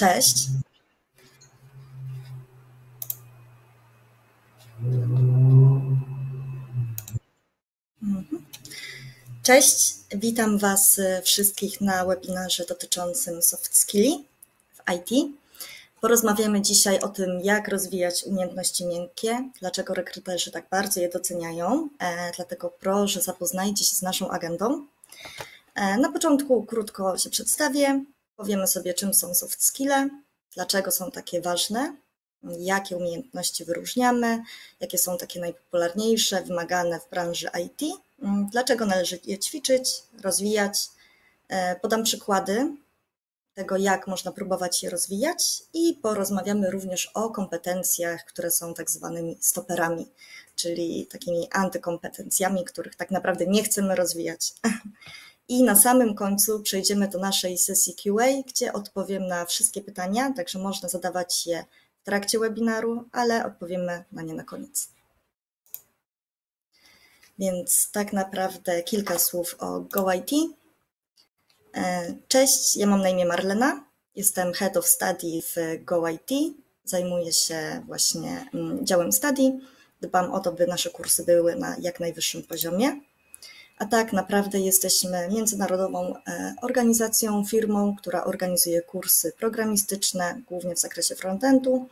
Cześć. 0.00 0.46
Mhm. 8.02 8.44
Cześć, 9.42 9.94
witam 10.10 10.58
Was 10.58 11.00
wszystkich 11.22 11.80
na 11.80 12.04
webinarze 12.04 12.64
dotyczącym 12.68 13.42
soft 13.42 13.76
skilli 13.76 14.24
w 14.74 14.92
IT. 14.92 15.32
Porozmawiamy 16.00 16.62
dzisiaj 16.62 17.00
o 17.00 17.08
tym, 17.08 17.40
jak 17.42 17.68
rozwijać 17.68 18.24
umiejętności 18.24 18.86
miękkie, 18.86 19.50
dlaczego 19.60 19.94
rekruterzy 19.94 20.50
tak 20.50 20.66
bardzo 20.70 21.00
je 21.00 21.08
doceniają. 21.08 21.88
E, 21.98 22.32
dlatego 22.36 22.70
proszę 22.80 23.22
zapoznajcie 23.22 23.84
się 23.84 23.96
z 23.96 24.02
naszą 24.02 24.30
agendą. 24.30 24.86
E, 25.74 25.96
na 25.96 26.12
początku 26.12 26.62
krótko 26.62 27.18
się 27.18 27.30
przedstawię, 27.30 28.04
powiemy 28.40 28.66
sobie, 28.66 28.94
czym 28.94 29.14
są 29.14 29.34
soft 29.34 29.64
skille, 29.64 30.08
dlaczego 30.54 30.90
są 30.90 31.10
takie 31.10 31.40
ważne, 31.40 31.96
jakie 32.58 32.96
umiejętności 32.96 33.64
wyróżniamy, 33.64 34.42
jakie 34.80 34.98
są 34.98 35.18
takie 35.18 35.40
najpopularniejsze, 35.40 36.42
wymagane 36.42 37.00
w 37.00 37.10
branży 37.10 37.50
IT, 37.64 37.94
dlaczego 38.50 38.86
należy 38.86 39.18
je 39.24 39.38
ćwiczyć, 39.38 40.02
rozwijać. 40.22 40.88
E, 41.48 41.76
podam 41.76 42.02
przykłady 42.02 42.76
tego, 43.54 43.76
jak 43.76 44.06
można 44.06 44.32
próbować 44.32 44.82
je 44.82 44.90
rozwijać 44.90 45.62
i 45.74 45.94
porozmawiamy 46.02 46.70
również 46.70 47.10
o 47.14 47.30
kompetencjach, 47.30 48.24
które 48.24 48.50
są 48.50 48.74
tak 48.74 48.90
zwanymi 48.90 49.38
stoperami, 49.40 50.08
czyli 50.56 51.06
takimi 51.06 51.48
antykompetencjami, 51.52 52.64
których 52.64 52.96
tak 52.96 53.10
naprawdę 53.10 53.46
nie 53.46 53.62
chcemy 53.62 53.94
rozwijać. 53.96 54.52
I 55.50 55.62
na 55.62 55.76
samym 55.76 56.14
końcu 56.14 56.60
przejdziemy 56.60 57.08
do 57.08 57.18
naszej 57.18 57.58
sesji 57.58 57.94
QA, 57.94 58.42
gdzie 58.46 58.72
odpowiem 58.72 59.26
na 59.26 59.46
wszystkie 59.46 59.80
pytania, 59.80 60.32
także 60.36 60.58
można 60.58 60.88
zadawać 60.88 61.46
je 61.46 61.64
w 62.02 62.04
trakcie 62.04 62.38
webinaru, 62.38 63.04
ale 63.12 63.46
odpowiemy 63.46 64.04
na 64.12 64.22
nie 64.22 64.34
na 64.34 64.44
koniec. 64.44 64.88
Więc 67.38 67.90
tak 67.90 68.12
naprawdę 68.12 68.82
kilka 68.82 69.18
słów 69.18 69.56
o 69.58 69.80
GoIT. 69.80 70.30
E, 71.74 72.14
cześć, 72.28 72.76
ja 72.76 72.86
mam 72.86 73.02
na 73.02 73.08
imię 73.08 73.26
Marlena, 73.26 73.84
jestem 74.16 74.52
Head 74.52 74.76
of 74.76 74.88
Study 74.88 75.42
w 75.42 75.84
GoIT, 75.84 76.30
zajmuję 76.84 77.32
się 77.32 77.82
właśnie 77.86 78.46
mm, 78.54 78.86
działem 78.86 79.12
study, 79.12 79.58
dbam 80.00 80.32
o 80.32 80.40
to, 80.40 80.52
by 80.52 80.66
nasze 80.66 80.90
kursy 80.90 81.24
były 81.24 81.56
na 81.56 81.76
jak 81.80 82.00
najwyższym 82.00 82.42
poziomie. 82.42 83.00
A 83.80 83.86
tak 83.86 84.12
naprawdę 84.12 84.58
jesteśmy 84.58 85.28
międzynarodową 85.28 86.14
e, 86.16 86.54
organizacją, 86.62 87.44
firmą, 87.44 87.96
która 87.96 88.24
organizuje 88.24 88.82
kursy 88.82 89.32
programistyczne, 89.38 90.40
głównie 90.48 90.74
w 90.74 90.78
zakresie 90.78 91.14
frontendu. 91.14 91.88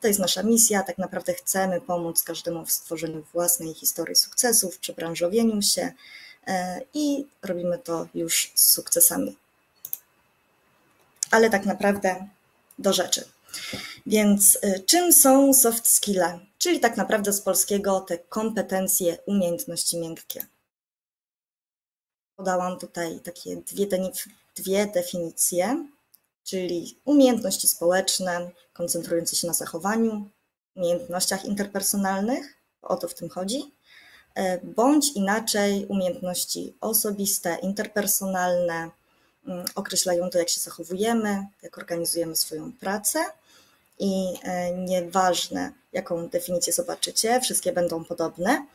To 0.00 0.08
jest 0.08 0.20
nasza 0.20 0.42
misja. 0.42 0.82
Tak 0.82 0.98
naprawdę 0.98 1.34
chcemy 1.34 1.80
pomóc 1.80 2.22
każdemu 2.22 2.66
w 2.66 2.72
stworzeniu 2.72 3.24
własnej 3.32 3.74
historii 3.74 4.16
sukcesów, 4.16 4.78
przebranżowieniu 4.78 5.62
się 5.62 5.92
e, 6.46 6.80
i 6.94 7.26
robimy 7.42 7.78
to 7.78 8.08
już 8.14 8.52
z 8.54 8.70
sukcesami. 8.70 9.36
Ale 11.30 11.50
tak 11.50 11.66
naprawdę 11.66 12.28
do 12.78 12.92
rzeczy. 12.92 13.24
Więc 14.06 14.58
e, 14.62 14.80
czym 14.80 15.12
są 15.12 15.54
soft 15.54 15.88
skille? 15.88 16.38
Czyli 16.58 16.80
tak 16.80 16.96
naprawdę 16.96 17.32
z 17.32 17.40
polskiego 17.40 18.00
te 18.00 18.18
kompetencje, 18.18 19.18
umiejętności 19.26 19.98
miękkie. 19.98 20.46
Podałam 22.36 22.78
tutaj 22.78 23.20
takie 23.20 23.56
dwie, 23.56 23.86
dwie 24.56 24.86
definicje, 24.86 25.86
czyli 26.44 26.98
umiejętności 27.04 27.68
społeczne, 27.68 28.50
koncentrujące 28.72 29.36
się 29.36 29.46
na 29.46 29.54
zachowaniu, 29.54 30.30
umiejętnościach 30.76 31.44
interpersonalnych, 31.44 32.54
o 32.82 32.96
to 32.96 33.08
w 33.08 33.14
tym 33.14 33.28
chodzi, 33.28 33.74
e, 34.34 34.58
bądź 34.58 35.12
inaczej 35.12 35.86
umiejętności 35.86 36.74
osobiste, 36.80 37.58
interpersonalne, 37.62 38.90
mm, 39.46 39.64
określają 39.74 40.30
to, 40.30 40.38
jak 40.38 40.48
się 40.48 40.60
zachowujemy, 40.60 41.46
jak 41.62 41.78
organizujemy 41.78 42.36
swoją 42.36 42.72
pracę. 42.72 43.24
I 43.98 44.34
e, 44.42 44.72
nieważne, 44.72 45.72
jaką 45.92 46.28
definicję 46.28 46.72
zobaczycie, 46.72 47.40
wszystkie 47.40 47.72
będą 47.72 48.04
podobne. 48.04 48.66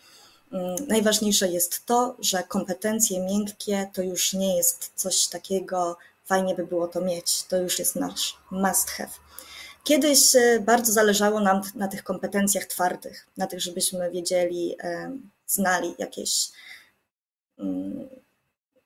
Mm, 0.52 0.76
najważniejsze 0.88 1.48
jest 1.48 1.86
to, 1.86 2.16
że 2.20 2.44
kompetencje 2.44 3.20
miękkie 3.20 3.90
to 3.94 4.02
już 4.02 4.34
nie 4.34 4.58
jest 4.58 4.92
coś 4.96 5.28
takiego, 5.28 5.98
fajnie 6.26 6.56
by 6.56 6.68
było 6.68 6.88
to 6.88 7.02
mieć, 7.02 7.44
to 7.44 7.58
już 7.58 7.80
jest 7.80 7.96
nasz 7.96 8.38
must 8.52 8.90
have. 8.90 9.10
Kiedyś 9.84 10.36
e, 10.36 10.60
bardzo 10.60 10.92
zależało 10.92 11.40
nam 11.40 11.62
na 11.76 11.88
tych 11.88 12.04
kompetencjach 12.04 12.66
twardych, 12.66 13.28
na 13.38 13.48
tych, 13.48 13.62
żebyśmy 13.62 14.12
wiedzieli, 14.12 14.76
e, 14.84 15.18
znali 15.48 15.96
jakieś, 15.98 16.50
mm, 17.60 18.10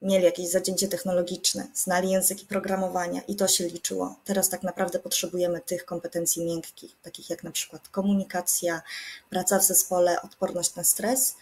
mieli 0.01 0.25
jakieś 0.25 0.50
zadzięcie 0.50 0.88
technologiczne, 0.88 1.67
znali 1.73 2.09
języki 2.09 2.45
programowania 2.45 3.21
i 3.27 3.35
to 3.35 3.47
się 3.47 3.67
liczyło. 3.67 4.16
Teraz 4.25 4.50
tak 4.50 4.63
naprawdę 4.63 5.00
potrzebujemy 5.00 5.61
tych 5.61 5.85
kompetencji 5.85 6.45
miękkich, 6.45 6.95
takich 7.01 7.29
jak 7.29 7.44
na 7.44 7.51
przykład 7.51 7.89
komunikacja, 7.89 8.81
praca 9.29 9.59
w 9.59 9.63
zespole, 9.63 10.21
odporność 10.21 10.75
na 10.75 10.83
stres 10.83 11.35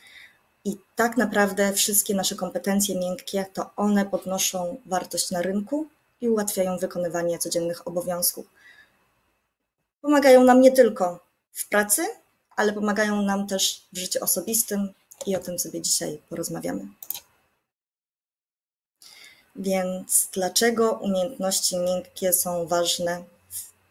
i 0.66 0.78
tak 0.96 1.18
naprawdę 1.18 1.74
wszystkie 1.74 2.16
nasze 2.16 2.36
kompetencje 2.36 3.00
miękkie 3.00 3.46
to 3.54 3.70
one 3.76 4.06
podnoszą 4.06 4.82
wartość 4.86 5.32
na 5.32 5.42
rynku 5.42 5.88
i 6.22 6.30
ułatwiają 6.30 6.78
wykonywanie 6.78 7.40
codziennych 7.40 7.88
obowiązków. 7.88 8.46
Pomagają 10.02 10.44
nam 10.44 10.62
nie 10.62 10.72
tylko 10.72 11.20
w 11.54 11.70
pracy, 11.70 12.06
ale 12.56 12.74
pomagają 12.74 13.22
nam 13.22 13.48
też 13.48 13.88
w 13.94 13.98
życiu 13.98 14.24
osobistym 14.24 14.94
i 15.26 15.36
o 15.36 15.40
tym 15.40 15.60
sobie 15.60 15.82
dzisiaj 15.82 16.22
porozmawiamy. 16.30 16.88
Więc 19.56 20.30
dlaczego 20.34 20.92
umiejętności 20.92 21.78
miękkie 21.78 22.34
są 22.34 22.68
ważne 22.68 23.24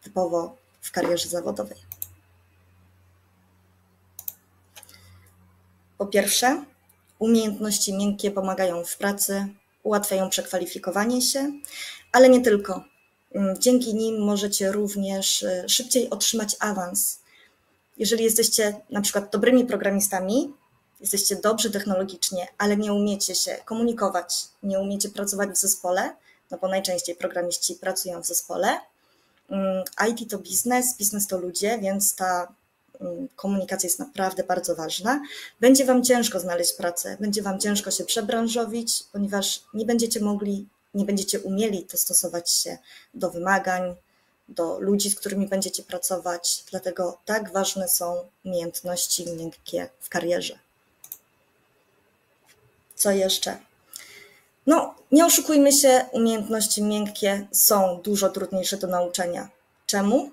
typowo 0.03 0.57
w 0.81 0.93
karierze 0.93 1.29
zawodowej? 1.29 1.88
Po 5.99 6.07
pierwsze, 6.07 6.65
umiejętności 7.19 7.93
miękkie 7.93 8.31
pomagają 8.31 8.85
w 8.85 8.97
pracy, 8.97 9.47
ułatwiają 9.83 10.31
przekwalifikowanie 10.31 11.23
się, 11.23 11.53
ale 12.13 12.29
nie 12.29 12.41
tylko. 12.41 12.85
Mm, 13.35 13.61
dzięki 13.61 13.95
nim 13.95 14.25
możecie 14.25 14.73
również 14.73 15.43
y, 15.43 15.65
szybciej 15.69 16.11
otrzymać 16.11 16.57
awans. 16.61 17.19
Jeżeli 17.97 18.25
jesteście 18.25 18.81
na 18.91 19.01
przykład 19.01 19.33
dobrymi 19.33 19.65
programistami, 19.65 20.53
jesteście 21.01 21.37
dobrzy 21.37 21.71
technologicznie, 21.71 22.47
ale 22.59 22.77
nie 22.77 22.93
umiecie 22.93 23.35
się 23.35 23.57
komunikować, 23.65 24.49
nie 24.63 24.81
umiecie 24.81 25.09
pracować 25.09 25.51
w 25.51 25.57
zespole, 25.57 26.15
no 26.51 26.59
bo 26.59 26.69
najczęściej 26.69 27.17
programiści 27.17 27.75
pracują 27.75 28.23
w 28.23 28.27
zespole. 28.27 28.81
Mm, 29.51 29.85
IT 30.11 30.31
to 30.31 30.39
biznes, 30.39 30.97
biznes 30.97 31.27
to 31.27 31.39
ludzie, 31.39 31.79
więc 31.79 32.15
ta 32.15 32.53
komunikacja 33.37 33.87
jest 33.87 33.99
naprawdę 33.99 34.45
bardzo 34.45 34.77
ważna. 34.77 35.23
Będzie 35.61 35.85
Wam 35.85 36.05
ciężko 36.05 36.41
znaleźć 36.41 36.73
pracę, 36.73 37.17
będzie 37.21 37.43
Wam 37.43 37.61
ciężko 37.61 37.91
się 37.91 38.05
przebranżowić, 38.05 39.05
ponieważ 39.13 39.63
nie 39.75 39.85
będziecie 39.85 40.21
mogli, 40.21 40.67
nie 40.95 41.05
będziecie 41.05 41.41
umieli 41.41 41.87
dostosować 41.93 42.51
się 42.51 42.79
do 43.15 43.31
wymagań, 43.31 43.95
do 44.49 44.81
ludzi, 44.81 45.11
z 45.11 45.15
którymi 45.15 45.47
będziecie 45.47 45.83
pracować. 45.83 46.65
Dlatego 46.71 47.19
tak 47.25 47.53
ważne 47.53 47.89
są 47.89 48.17
umiejętności 48.45 49.27
miękkie 49.33 49.89
w 50.01 50.09
karierze. 50.09 50.59
Co 52.95 53.11
jeszcze? 53.11 53.59
No, 54.67 54.95
nie 55.13 55.27
oszukujmy 55.27 55.73
się, 55.73 56.05
umiejętności 56.13 56.83
miękkie 56.83 57.47
są 57.53 58.01
dużo 58.05 58.29
trudniejsze 58.29 58.77
do 58.77 58.87
nauczenia. 58.87 59.49
Czemu? 59.87 60.31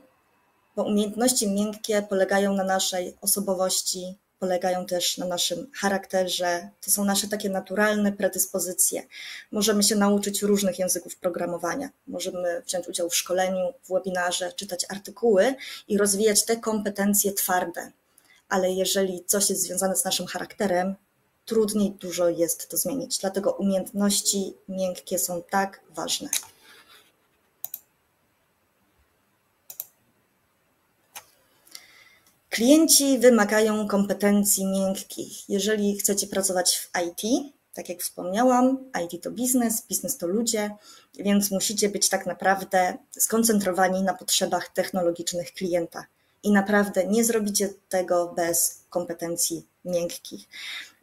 Bo 0.76 0.84
umiejętności 0.84 1.50
miękkie 1.50 2.02
polegają 2.02 2.54
na 2.54 2.64
naszej 2.64 3.16
osobowości, 3.22 4.18
polegają 4.40 4.86
też 4.86 5.18
na 5.18 5.26
naszym 5.26 5.72
charakterze. 5.74 6.70
To 6.86 6.92
są 6.92 7.06
nasze 7.06 7.28
takie 7.28 7.50
naturalne 7.50 8.12
predyspozycje. 8.12 9.04
Możemy 9.52 9.84
się 9.84 9.96
nauczyć 9.96 10.42
różnych 10.42 10.80
języków 10.80 11.16
programowania, 11.16 11.90
możemy 12.08 12.62
wziąć 12.62 12.88
udział 12.88 13.10
w 13.10 13.16
szkoleniu, 13.16 13.74
w 13.84 13.94
webinarze, 13.94 14.54
czytać 14.54 14.86
artykuły 14.90 15.56
i 15.88 15.98
rozwijać 15.98 16.46
te 16.46 16.58
kompetencje 16.58 17.34
twarde. 17.34 17.92
Ale 18.50 18.72
jeżeli 18.72 19.24
coś 19.26 19.50
jest 19.50 19.62
związane 19.62 19.96
z 19.96 20.06
naszym 20.06 20.26
charakterem, 20.26 20.96
trudniej 21.46 21.92
dużo 21.92 22.30
jest 22.30 22.70
to 22.70 22.78
zmienić. 22.78 23.18
Dlatego 23.18 23.52
umiejętności 23.52 24.54
miękkie 24.70 25.20
są 25.20 25.44
tak 25.50 25.82
ważne. 25.90 26.30
Klienci 32.56 33.20
wymagają 33.20 33.88
kompetencji 33.88 34.66
miękkich. 34.66 35.50
Jeżeli 35.50 35.98
chcecie 35.98 36.28
pracować 36.28 36.76
w 36.76 36.90
IT, 37.08 37.52
Tak 37.74 37.90
jak 37.90 38.02
wspomniałam, 38.02 38.92
IT 39.04 39.24
to 39.24 39.32
biznes, 39.32 39.88
biznes 39.88 40.18
to 40.18 40.28
ludzie, 40.28 40.72
więc 41.20 41.52
musicie 41.52 41.90
być 41.90 42.10
tak 42.10 42.26
naprawdę 42.26 42.98
skoncentrowani 43.12 44.04
na 44.04 44.14
potrzebach 44.14 44.70
technologicznych 44.70 45.54
klienta. 45.54 46.06
I 46.44 46.52
naprawdę 46.52 47.08
nie 47.08 47.24
zrobicie 47.24 47.70
tego 47.90 48.34
bez 48.36 48.82
kompetencji 48.90 49.66
miękkich. 49.86 50.48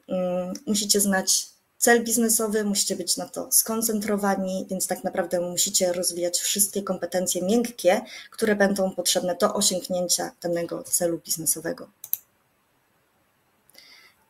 Mm, 0.09 0.55
musicie 0.67 1.01
znać 1.01 1.52
cel 1.83 2.05
biznesowy, 2.05 2.65
musicie 2.65 2.97
być 2.97 3.17
na 3.17 3.29
to 3.29 3.53
skoncentrowani, 3.53 4.67
więc 4.71 4.87
tak 4.87 5.05
naprawdę 5.05 5.41
musicie 5.41 5.93
rozwijać 5.93 6.39
wszystkie 6.41 6.83
kompetencje 6.83 7.43
miękkie, 7.43 8.01
które 8.31 8.57
będą 8.57 8.91
potrzebne 8.91 9.37
do 9.37 9.55
osiągnięcia 9.55 10.33
danego 10.43 10.83
celu 10.83 11.19
biznesowego. 11.19 11.89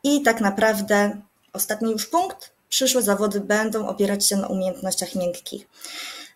I 0.03 0.21
tak 0.21 0.41
naprawdę 0.41 1.21
ostatni 1.53 1.91
już 1.91 2.05
punkt. 2.05 2.51
Przyszłe 2.69 3.01
zawody 3.01 3.39
będą 3.39 3.87
opierać 3.87 4.25
się 4.25 4.37
na 4.37 4.47
umiejętnościach 4.47 5.15
miękkich. 5.15 5.67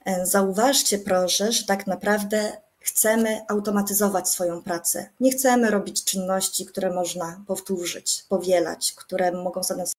E, 0.06 0.25
zauważcie 0.25 1.00
proszę, 1.00 1.52
że 1.52 1.64
tak 1.64 1.88
naprawdę 1.88 2.58
chcemy 2.80 3.42
automatyzować 3.48 4.30
swoją 4.30 4.62
pracę. 4.62 5.10
Nie 5.19 5.31
chcemy 5.31 5.69
robić 5.69 6.04
czynności, 6.04 6.66
które 6.66 6.94
można 6.94 7.42
powtórzyć, 7.48 8.25
powielać, 8.30 8.94
które 8.94 9.31
mogą 9.31 9.64
za 9.64 9.75
nas 9.75 9.94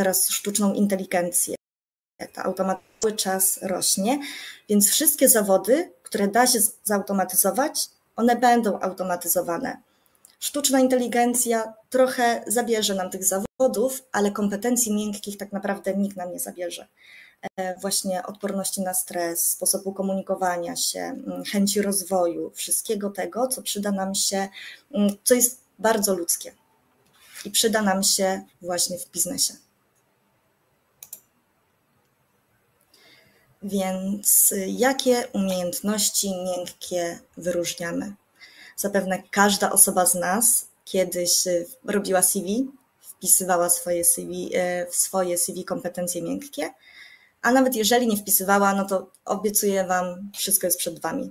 teraz 0.00 0.28
sztuczną 0.28 0.74
inteligencję. 0.74 1.54
Ta 2.32 2.42
automatyzacja 2.42 3.16
czas 3.16 3.58
rośnie, 3.62 4.20
więc 4.68 4.90
wszystkie 4.90 5.28
zawody, 5.28 5.92
które 6.02 6.28
da 6.28 6.46
się 6.46 6.58
zautomatyzować, 6.84 7.88
one 8.16 8.36
będą 8.36 8.80
automatyzowane. 8.80 9.76
Sztuczna 10.40 10.80
inteligencja 10.80 11.74
trochę 11.90 12.44
zabierze 12.46 12.94
nam 12.94 13.10
tych 13.10 13.24
zawodów, 13.24 14.02
ale 14.12 14.30
kompetencji 14.30 14.94
miękkich 14.94 15.36
tak 15.36 15.52
naprawdę 15.52 15.94
nikt 15.94 16.16
nam 16.16 16.32
nie 16.32 16.40
zabierze. 16.40 16.88
E, 17.56 17.78
właśnie 17.78 18.22
odporności 18.26 18.80
na 18.80 18.94
stres, 18.94 19.48
sposobu 19.48 19.92
komunikowania 19.92 20.76
się, 20.76 21.00
mm, 21.00 21.44
chęci 21.44 21.82
rozwoju, 21.82 22.50
wszystkiego 22.54 23.10
tego, 23.10 23.48
co 23.48 23.62
przyda 23.62 23.90
nam 23.90 24.14
się, 24.14 24.48
mm, 24.94 25.16
co 25.24 25.34
jest 25.34 25.60
bardzo 25.78 26.14
ludzkie 26.14 26.52
i 27.44 27.50
przyda 27.50 27.82
nam 27.82 28.02
się 28.02 28.42
właśnie 28.62 28.98
w 28.98 29.10
biznesie. 29.10 29.54
Więc 33.62 34.54
jakie 34.66 35.28
umiejętności 35.32 36.34
miękkie 36.44 37.18
wyróżniamy? 37.36 38.14
Zapewne 38.76 39.22
każda 39.30 39.72
osoba 39.72 40.06
z 40.06 40.14
nas 40.14 40.66
kiedyś 40.84 41.46
y, 41.46 41.66
robiła 41.84 42.22
CV, 42.22 42.70
wpisywała 43.00 43.70
swoje 43.70 44.04
CV, 44.04 44.56
y, 44.56 44.90
w 44.90 44.96
swoje 44.96 45.38
CV 45.38 45.64
kompetencje 45.64 46.22
miękkie, 46.22 46.70
a 47.42 47.52
nawet 47.52 47.74
jeżeli 47.74 48.06
nie 48.06 48.16
wpisywała, 48.16 48.74
no 48.74 48.84
to 48.84 49.10
obiecuję 49.24 49.84
Wam, 49.84 50.30
wszystko 50.36 50.66
jest 50.66 50.78
przed 50.78 51.00
Wami. 51.00 51.30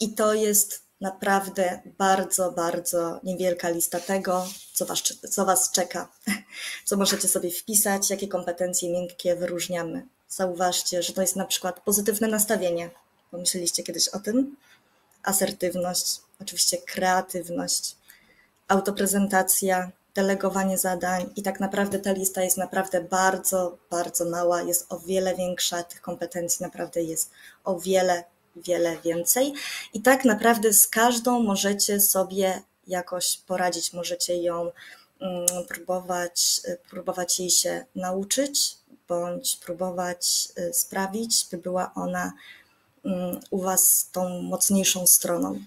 I 0.00 0.14
to 0.14 0.34
jest 0.34 0.85
naprawdę 1.00 1.80
bardzo, 1.98 2.52
bardzo 2.52 3.20
niewielka 3.22 3.68
lista 3.68 4.00
tego, 4.00 4.46
co 4.72 4.86
was, 4.86 5.02
co 5.30 5.44
was 5.44 5.70
czeka, 5.72 6.08
co 6.84 6.96
możecie 6.96 7.28
sobie 7.28 7.50
wpisać, 7.50 8.10
jakie 8.10 8.28
kompetencje 8.28 8.92
miękkie 8.92 9.36
wyróżniamy. 9.36 10.06
Zauważcie, 10.28 11.02
że 11.02 11.12
to 11.12 11.20
jest 11.20 11.36
na 11.36 11.44
przykład 11.44 11.80
pozytywne 11.80 12.28
nastawienie. 12.28 12.90
Pomyśleliście 13.30 13.82
kiedyś 13.82 14.08
o 14.08 14.18
tym? 14.18 14.56
Asertywność, 15.22 16.20
oczywiście 16.40 16.78
kreatywność, 16.78 17.96
autoprezentacja, 18.68 19.90
delegowanie 20.14 20.78
zadań 20.78 21.32
i 21.36 21.42
tak 21.42 21.60
naprawdę 21.60 21.98
ta 21.98 22.12
lista 22.12 22.42
jest 22.42 22.56
naprawdę 22.56 23.00
bardzo, 23.00 23.78
bardzo 23.90 24.24
mała, 24.24 24.62
jest 24.62 24.92
o 24.92 24.98
wiele 24.98 25.34
większa, 25.34 25.82
tych 25.82 26.00
kompetencji 26.00 26.62
naprawdę 26.62 27.02
jest 27.02 27.30
o 27.64 27.80
wiele, 27.80 28.24
wiele 28.56 28.96
więcej 29.04 29.52
i 29.94 30.02
tak 30.02 30.24
naprawdę 30.24 30.72
z 30.72 30.86
każdą 30.86 31.42
możecie 31.42 32.00
sobie 32.00 32.62
jakoś 32.86 33.38
poradzić, 33.38 33.92
możecie 33.92 34.36
ją 34.36 34.70
mm, 35.20 35.46
próbować, 35.68 36.60
próbować 36.90 37.40
jej 37.40 37.50
się 37.50 37.84
nauczyć, 37.94 38.76
bądź 39.08 39.56
próbować 39.56 40.48
y, 40.58 40.74
sprawić, 40.74 41.46
by 41.50 41.58
była 41.58 41.94
ona 41.94 42.32
mm, 43.04 43.40
u 43.50 43.60
Was 43.60 44.08
tą 44.12 44.42
mocniejszą 44.42 45.06
stroną. 45.06 45.60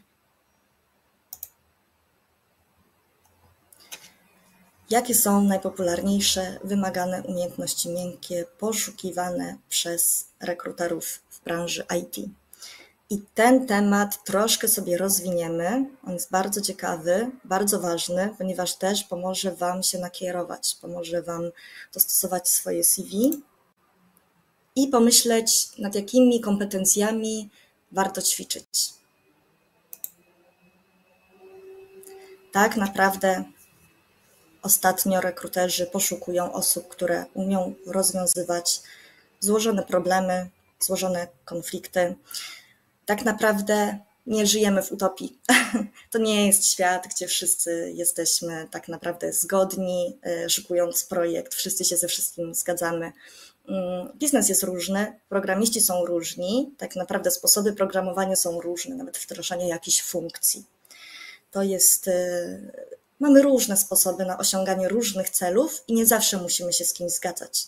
Jakie 4.89 5.15
są 5.15 5.43
najpopularniejsze 5.43 6.59
wymagane 6.63 7.23
umiejętności 7.23 7.89
miękkie 7.89 8.45
poszukiwane 8.59 9.57
przez 9.69 10.27
rekruterów 10.39 11.05
w 11.29 11.43
branży 11.43 11.85
IT? 11.99 12.29
I 13.11 13.21
ten 13.35 13.67
temat 13.67 14.23
troszkę 14.23 14.67
sobie 14.67 14.97
rozwiniemy. 14.97 15.85
On 16.07 16.13
jest 16.13 16.31
bardzo 16.31 16.61
ciekawy, 16.61 17.31
bardzo 17.43 17.79
ważny, 17.79 18.35
ponieważ 18.37 18.75
też 18.75 19.03
pomoże 19.03 19.55
Wam 19.55 19.83
się 19.83 19.99
nakierować, 19.99 20.77
pomoże 20.81 21.21
Wam 21.21 21.51
dostosować 21.93 22.49
swoje 22.49 22.83
CV 22.83 23.41
i 24.75 24.87
pomyśleć, 24.87 25.77
nad 25.77 25.95
jakimi 25.95 26.41
kompetencjami 26.41 27.49
warto 27.91 28.21
ćwiczyć. 28.21 28.93
Tak 32.51 32.77
naprawdę 32.77 33.43
ostatnio 34.61 35.21
rekruterzy 35.21 35.85
poszukują 35.85 36.53
osób, 36.53 36.87
które 36.87 37.25
umią 37.33 37.73
rozwiązywać 37.85 38.81
złożone 39.39 39.83
problemy, 39.83 40.49
złożone 40.79 41.27
konflikty 41.45 42.15
tak 43.09 43.25
naprawdę 43.25 43.99
nie 44.27 44.47
żyjemy 44.47 44.83
w 44.83 44.91
utopii. 44.91 45.39
To 46.11 46.19
nie 46.19 46.47
jest 46.47 46.65
świat, 46.65 47.07
gdzie 47.15 47.27
wszyscy 47.27 47.91
jesteśmy 47.95 48.67
tak 48.71 48.87
naprawdę 48.87 49.33
zgodni, 49.33 50.19
y, 50.45 50.49
szykując 50.49 51.03
projekt, 51.03 51.55
wszyscy 51.55 51.85
się 51.85 51.97
ze 51.97 52.07
wszystkim 52.07 52.55
zgadzamy. 52.55 53.11
Mm, 53.67 54.09
biznes 54.17 54.49
jest 54.49 54.63
różny, 54.63 55.19
programiści 55.29 55.81
są 55.81 56.05
różni, 56.05 56.73
tak 56.77 56.95
naprawdę 56.95 57.31
sposoby 57.31 57.73
programowania 57.73 58.35
są 58.35 58.61
różne, 58.61 58.95
nawet 58.95 59.17
wdrażanie 59.17 59.67
jakichś 59.67 60.01
funkcji. 60.01 60.65
To 61.51 61.63
jest. 61.63 62.07
Y, 62.07 62.71
mamy 63.19 63.41
różne 63.41 63.77
sposoby 63.77 64.25
na 64.25 64.37
osiąganie 64.37 64.87
różnych 64.87 65.29
celów 65.29 65.83
i 65.87 65.93
nie 65.93 66.05
zawsze 66.05 66.37
musimy 66.37 66.73
się 66.73 66.85
z 66.85 66.93
kimś 66.93 67.11
zgadzać 67.11 67.67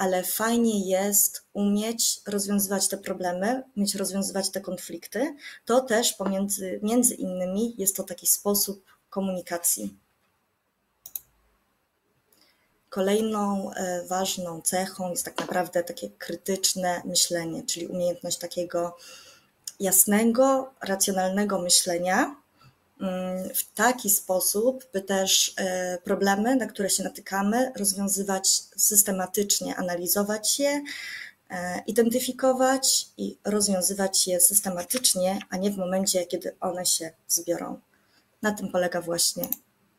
ale 0.00 0.24
fajnie 0.24 0.88
jest 0.88 1.44
umieć 1.52 2.20
rozwiązywać 2.26 2.88
te 2.88 2.98
problemy, 2.98 3.62
umieć 3.76 3.94
rozwiązywać 3.94 4.50
te 4.50 4.60
konflikty. 4.60 5.36
To 5.64 5.80
też 5.80 6.12
pomiędzy, 6.12 6.80
między 6.82 7.14
innymi 7.14 7.74
jest 7.78 7.96
to 7.96 8.02
taki 8.02 8.26
sposób 8.26 8.84
komunikacji. 9.10 9.96
Kolejną 12.88 13.72
e, 13.72 14.06
ważną 14.06 14.62
cechą 14.62 15.10
jest 15.10 15.24
tak 15.24 15.38
naprawdę 15.38 15.84
takie 15.84 16.10
krytyczne 16.10 17.02
myślenie, 17.04 17.62
czyli 17.62 17.86
umiejętność 17.86 18.38
takiego 18.38 18.96
jasnego, 19.80 20.74
racjonalnego 20.82 21.58
myślenia, 21.58 22.36
w 23.54 23.72
taki 23.74 24.10
sposób, 24.10 24.84
by 24.92 25.02
też 25.02 25.54
e, 25.56 25.98
problemy, 26.04 26.56
na 26.56 26.66
które 26.66 26.90
się 26.90 27.02
natykamy, 27.02 27.72
rozwiązywać 27.76 28.62
systematycznie, 28.76 29.76
analizować 29.76 30.58
je, 30.58 30.82
e, 31.50 31.82
identyfikować 31.86 33.08
i 33.16 33.38
rozwiązywać 33.44 34.26
je 34.26 34.40
systematycznie, 34.40 35.38
a 35.50 35.56
nie 35.56 35.70
w 35.70 35.76
momencie, 35.76 36.26
kiedy 36.26 36.56
one 36.60 36.86
się 36.86 37.10
zbiorą. 37.28 37.80
Na 38.42 38.52
tym 38.52 38.68
polega 38.68 39.00
właśnie 39.00 39.48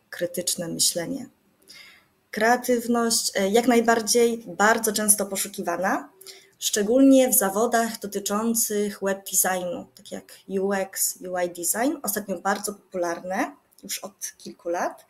krytyczne 0.10 0.68
myślenie. 0.68 1.30
Kreatywność 2.32 3.32
jak 3.52 3.68
najbardziej 3.68 4.44
bardzo 4.48 4.94
często 4.94 5.26
poszukiwana, 5.26 6.10
szczególnie 6.62 7.30
w 7.30 7.34
zawodach 7.34 8.00
dotyczących 8.00 9.00
web 9.02 9.30
designu, 9.32 9.88
tak 9.96 10.12
jak 10.12 10.34
UX, 10.48 11.18
UI 11.22 11.50
design, 11.50 11.98
ostatnio 12.04 12.40
bardzo 12.40 12.74
popularne 12.74 13.56
już 13.84 14.00
od 14.00 14.34
kilku 14.38 14.70
lat, 14.70 15.06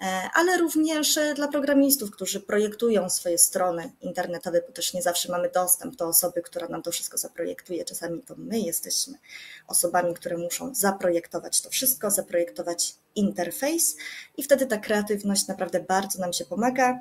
e, 0.00 0.30
ale 0.34 0.58
również 0.58 1.18
dla 1.34 1.48
programistów, 1.48 2.10
którzy 2.10 2.40
projektują 2.40 3.10
swoje 3.10 3.38
strony 3.38 3.92
internetowe, 4.00 4.62
bo 4.66 4.72
też 4.72 4.94
nie 4.94 5.02
zawsze 5.02 5.32
mamy 5.32 5.50
dostęp 5.50 5.96
do 5.96 6.08
osoby, 6.08 6.42
która 6.42 6.68
nam 6.68 6.82
to 6.82 6.90
wszystko 6.90 7.18
zaprojektuje. 7.18 7.84
Czasami 7.84 8.22
to 8.22 8.34
my 8.36 8.60
jesteśmy 8.60 9.18
osobami, 9.66 10.14
które 10.14 10.36
muszą 10.36 10.74
zaprojektować 10.74 11.60
to 11.60 11.70
wszystko, 11.70 12.10
zaprojektować 12.10 12.94
interfejs 13.14 13.96
i 14.36 14.42
wtedy 14.42 14.66
ta 14.66 14.76
kreatywność 14.76 15.46
naprawdę 15.46 15.80
bardzo 15.80 16.20
nam 16.20 16.32
się 16.32 16.44
pomaga. 16.44 17.00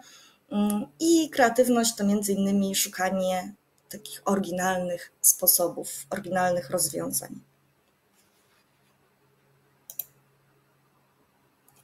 Mm, 0.52 0.86
I 1.00 1.30
kreatywność 1.30 1.96
to 1.96 2.04
między 2.04 2.34
innymi 2.34 2.76
szukanie 2.76 3.54
takich 3.90 4.22
oryginalnych 4.26 5.12
sposobów, 5.22 5.90
oryginalnych 6.10 6.70
rozwiązań. 6.70 7.40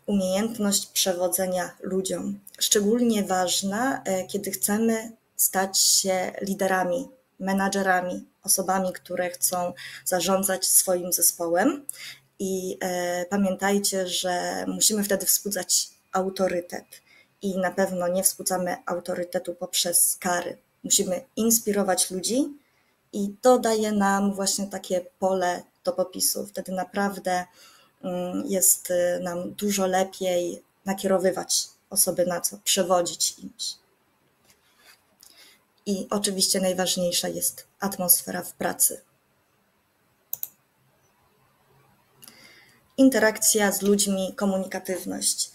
umiejętność 0.05 0.85
przewodzenia 0.87 1.77
ludziom. 1.81 2.39
Szczególnie 2.59 3.23
ważna, 3.23 4.03
e, 4.05 4.27
kiedy 4.27 4.51
chcemy 4.51 5.11
stać 5.35 5.79
się 5.79 6.31
liderami, 6.41 7.09
menadżerami, 7.39 8.25
osobami, 8.43 8.93
które 8.93 9.29
chcą 9.29 9.73
zarządzać 10.05 10.65
swoim 10.65 11.13
zespołem. 11.13 11.85
I 12.39 12.77
e, 12.81 13.25
pamiętajcie, 13.25 14.07
że 14.07 14.65
musimy 14.67 15.03
wtedy 15.03 15.25
wzbudzać 15.25 15.89
autorytet. 16.11 16.85
I 17.41 17.57
na 17.57 17.71
pewno 17.71 18.07
nie 18.07 18.23
wzbudzamy 18.23 18.77
autorytetu 18.85 19.55
poprzez 19.55 20.17
kary. 20.19 20.57
Musimy 20.83 21.21
inspirować 21.35 22.11
ludzi, 22.11 22.53
i 23.13 23.35
to 23.41 23.59
daje 23.59 23.91
nam 23.91 24.33
właśnie 24.33 24.67
takie 24.67 25.01
pole 25.19 25.63
do 25.83 25.91
popisu. 25.91 26.45
Wtedy 26.45 26.71
naprawdę 26.71 27.45
mm, 28.01 28.45
jest 28.45 28.91
y, 28.91 29.19
nam 29.23 29.53
dużo 29.53 29.87
lepiej 29.87 30.63
nakierowywać 30.85 31.67
osoby 31.89 32.25
na 32.25 32.41
co, 32.41 32.57
przewodzić 32.63 33.39
imś. 33.39 33.75
I 35.85 36.07
oczywiście 36.09 36.61
najważniejsza 36.61 37.27
jest 37.27 37.67
atmosfera 37.79 38.43
w 38.43 38.53
pracy. 38.53 39.01
Interakcja 42.97 43.71
z 43.71 43.81
ludźmi, 43.81 44.33
komunikatywność. 44.35 45.51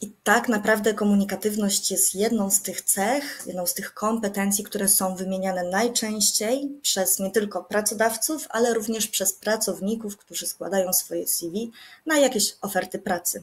I 0.00 0.10
tak 0.24 0.48
naprawdę 0.48 0.94
komunikatywność 0.94 1.90
jest 1.90 2.14
jedną 2.14 2.50
z 2.50 2.62
tych 2.62 2.82
cech, 2.82 3.42
jedną 3.46 3.66
z 3.66 3.74
tych 3.74 3.94
kompetencji, 3.94 4.64
które 4.64 4.88
są 4.88 5.16
wymieniane 5.16 5.64
najczęściej 5.64 6.78
przez 6.82 7.18
nie 7.18 7.30
tylko 7.30 7.64
pracodawców, 7.64 8.46
ale 8.50 8.74
również 8.74 9.06
przez 9.06 9.32
pracowników, 9.32 10.16
którzy 10.16 10.46
składają 10.46 10.92
swoje 10.92 11.26
CV 11.26 11.72
na 12.06 12.18
jakieś 12.18 12.56
oferty 12.60 12.98
pracy. 12.98 13.42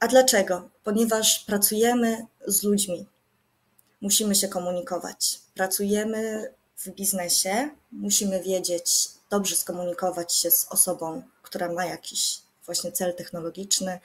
A 0.00 0.08
dlaczego? 0.08 0.68
Ponieważ 0.84 1.38
pracujemy 1.38 2.26
z 2.46 2.62
ludźmi. 2.62 3.06
Musimy 4.00 4.34
się 4.34 4.48
komunikować. 4.48 5.40
Pracujemy 5.54 6.52
w 6.76 6.88
biznesie, 6.90 7.70
musimy 7.92 8.42
wiedzieć, 8.42 9.08
dobrze 9.30 9.56
skomunikować 9.56 10.34
się 10.34 10.50
z 10.50 10.66
osobą, 10.70 11.22
która 11.42 11.72
ma 11.72 11.84
jakiś 11.84 12.42
właśnie 12.72 12.92
cel 12.92 13.14
technologiczny, 13.14 14.00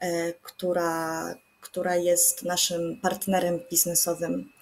e, 0.00 0.32
która, 0.32 1.34
która 1.60 1.96
jest 1.96 2.42
naszym 2.42 3.00
partnerem 3.02 3.60
biznesowym. 3.70 4.52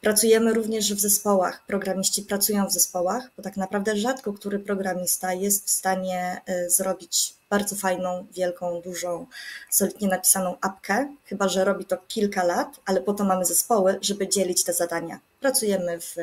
Pracujemy 0.00 0.54
również 0.54 0.94
w 0.94 1.00
zespołach. 1.00 1.66
Programiści 1.66 2.22
pracują 2.22 2.66
w 2.66 2.72
zespołach, 2.72 3.30
bo 3.36 3.42
tak 3.42 3.56
naprawdę 3.56 3.96
rzadko 3.96 4.32
który 4.32 4.58
programista 4.58 5.32
jest 5.32 5.66
w 5.66 5.70
stanie 5.70 6.40
e, 6.46 6.70
zrobić 6.70 7.34
bardzo 7.50 7.76
fajną, 7.76 8.26
wielką, 8.32 8.80
dużą, 8.80 9.26
solidnie 9.70 10.08
napisaną 10.08 10.56
apkę, 10.60 11.14
chyba 11.24 11.48
że 11.48 11.64
robi 11.64 11.84
to 11.84 11.96
kilka 12.08 12.44
lat, 12.44 12.80
ale 12.86 13.00
po 13.00 13.14
to 13.14 13.24
mamy 13.24 13.44
zespoły, 13.44 13.98
żeby 14.00 14.28
dzielić 14.28 14.64
te 14.64 14.72
zadania. 14.72 15.20
Pracujemy 15.40 16.00
w 16.00 16.14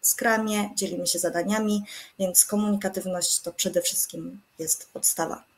skramie, 0.00 0.70
dzielimy 0.76 1.06
się 1.06 1.18
zadaniami, 1.18 1.84
więc 2.18 2.44
komunikatywność 2.44 3.40
to 3.40 3.52
przede 3.52 3.82
wszystkim 3.82 4.40
jest 4.58 4.92
podstawa 4.92 5.49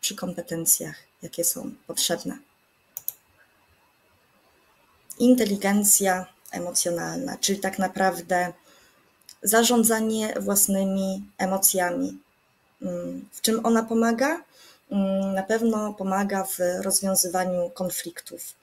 przy 0.00 0.14
kompetencjach, 0.14 0.96
jakie 1.22 1.44
są 1.44 1.70
potrzebne. 1.86 2.38
Inteligencja 5.18 6.26
emocjonalna, 6.52 7.36
czyli 7.40 7.60
tak 7.60 7.78
naprawdę 7.78 8.52
zarządzanie 9.42 10.34
własnymi 10.40 11.24
emocjami. 11.38 12.18
Mm, 12.82 13.28
w 13.32 13.40
czym 13.40 13.66
ona 13.66 13.82
pomaga? 13.82 14.44
Mm, 14.90 15.34
na 15.34 15.42
pewno 15.42 15.94
pomaga 15.94 16.44
w 16.44 16.58
rozwiązywaniu 16.82 17.70
konfliktów, 17.70 18.54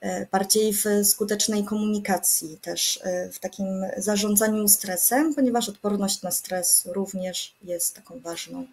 e, 0.00 0.26
bardziej 0.26 0.74
w 0.74 0.84
skutecznej 1.04 1.64
komunikacji, 1.64 2.58
też 2.62 3.00
e, 3.02 3.28
w 3.28 3.38
takim 3.38 3.66
zarządzaniu 3.96 4.68
stresem, 4.68 5.34
ponieważ 5.34 5.68
odporność 5.68 6.22
na 6.22 6.30
stres 6.30 6.86
również 6.86 7.54
jest 7.62 7.94
taką 7.94 8.20
ważną 8.20 8.66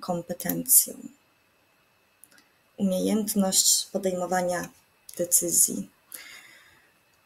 kompetencją. 0.00 0.94
Umiejętność 2.76 3.86
podejmowania 3.92 4.68
decyzji. 5.18 5.90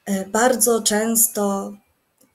E, 0.04 0.26
bardzo 0.26 0.82
często 0.82 1.72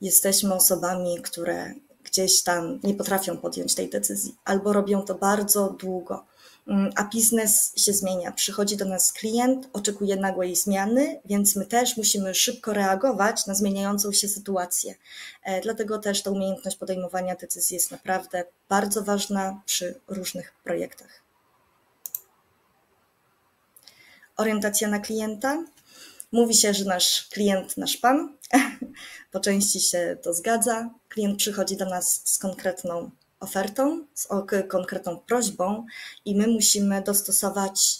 jesteśmy 0.02 0.54
osobami, 0.54 1.22
które 1.22 1.74
gdzieś 2.04 2.44
tam 2.44 2.80
nie 2.84 2.94
potrafią 2.94 3.38
podjąć 3.38 3.76
tej 3.76 3.90
decyzji, 3.90 4.36
albo 4.46 4.74
robią 4.74 5.02
to 5.02 5.16
bardzo 5.16 5.70
długo. 5.70 6.26
Mm, 6.68 6.92
a 6.96 7.04
biznes 7.04 7.74
się 7.78 7.94
zmienia. 7.94 8.32
Przychodzi 8.32 8.78
do 8.78 8.86
nas 8.86 9.14
klient, 9.14 9.70
oczekuje 9.74 10.16
nagłej 10.16 10.56
zmiany, 10.56 11.22
więc 11.26 11.56
my 11.56 11.66
też 11.66 11.98
musimy 11.98 12.36
szybko 12.36 12.74
reagować 12.74 13.46
na 13.46 13.54
zmieniającą 13.54 14.12
się 14.12 14.28
sytuację. 14.28 14.96
E, 15.44 15.62
dlatego 15.62 16.00
też 16.00 16.24
ta 16.24 16.32
umiejętność 16.32 16.78
podejmowania 16.78 17.36
decyzji 17.36 17.74
jest 17.74 17.92
naprawdę 17.92 18.44
bardzo 18.70 19.04
ważna 19.04 19.62
przy 19.66 20.00
różnych 20.08 20.54
projektach. 20.64 21.22
Orientacja 24.38 24.88
na 24.88 25.00
klienta. 25.00 25.64
Mówi 26.32 26.56
się, 26.56 26.74
że 26.74 26.86
nasz 26.86 27.28
klient, 27.32 27.78
nasz 27.78 27.98
pan. 27.98 28.38
Po 29.32 29.40
części 29.40 29.80
się 29.80 30.18
to 30.22 30.34
zgadza. 30.34 30.90
Klient 31.10 31.38
przychodzi 31.38 31.78
do 31.78 31.86
nas 31.86 32.22
z 32.26 32.38
konkretną 32.38 33.12
ofertą, 33.40 34.06
z 34.14 34.28
konkretną 34.68 35.20
prośbą 35.20 35.86
i 36.26 36.36
my 36.36 36.48
musimy 36.48 37.02
dostosować 37.02 38.00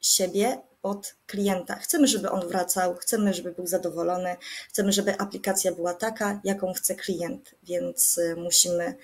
siebie 0.00 0.58
pod 0.82 1.14
klienta. 1.26 1.74
Chcemy, 1.74 2.06
żeby 2.06 2.30
on 2.30 2.48
wracał, 2.48 2.96
chcemy, 2.96 3.34
żeby 3.34 3.52
był 3.52 3.66
zadowolony, 3.66 4.36
chcemy, 4.68 4.92
żeby 4.92 5.18
aplikacja 5.18 5.72
była 5.72 5.94
taka, 5.94 6.40
jaką 6.44 6.72
chce 6.72 6.94
klient, 6.94 7.54
więc 7.62 8.18
y, 8.18 8.36
musimy 8.36 8.94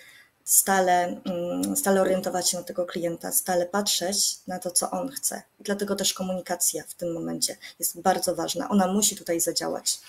stale, 0.45 1.21
mm, 1.25 1.77
stale 1.77 2.01
orientować 2.01 2.51
się 2.51 2.57
na 2.57 2.63
tego 2.63 2.87
klienta, 2.87 3.33
stale 3.33 3.67
patrzeć 3.67 4.39
na 4.47 4.59
to, 4.59 4.71
co 4.71 4.91
on 4.91 5.09
chce. 5.09 5.43
Dlatego 5.61 5.97
też 5.97 6.15
komunikacja 6.15 6.85
w 6.89 6.95
tym 6.95 7.13
momencie 7.13 7.57
jest 7.79 8.01
bardzo 8.01 8.35
ważna. 8.35 8.69
Ona 8.69 8.87
musi 8.87 9.17
tutaj 9.17 9.41
zadziałać. 9.41 10.01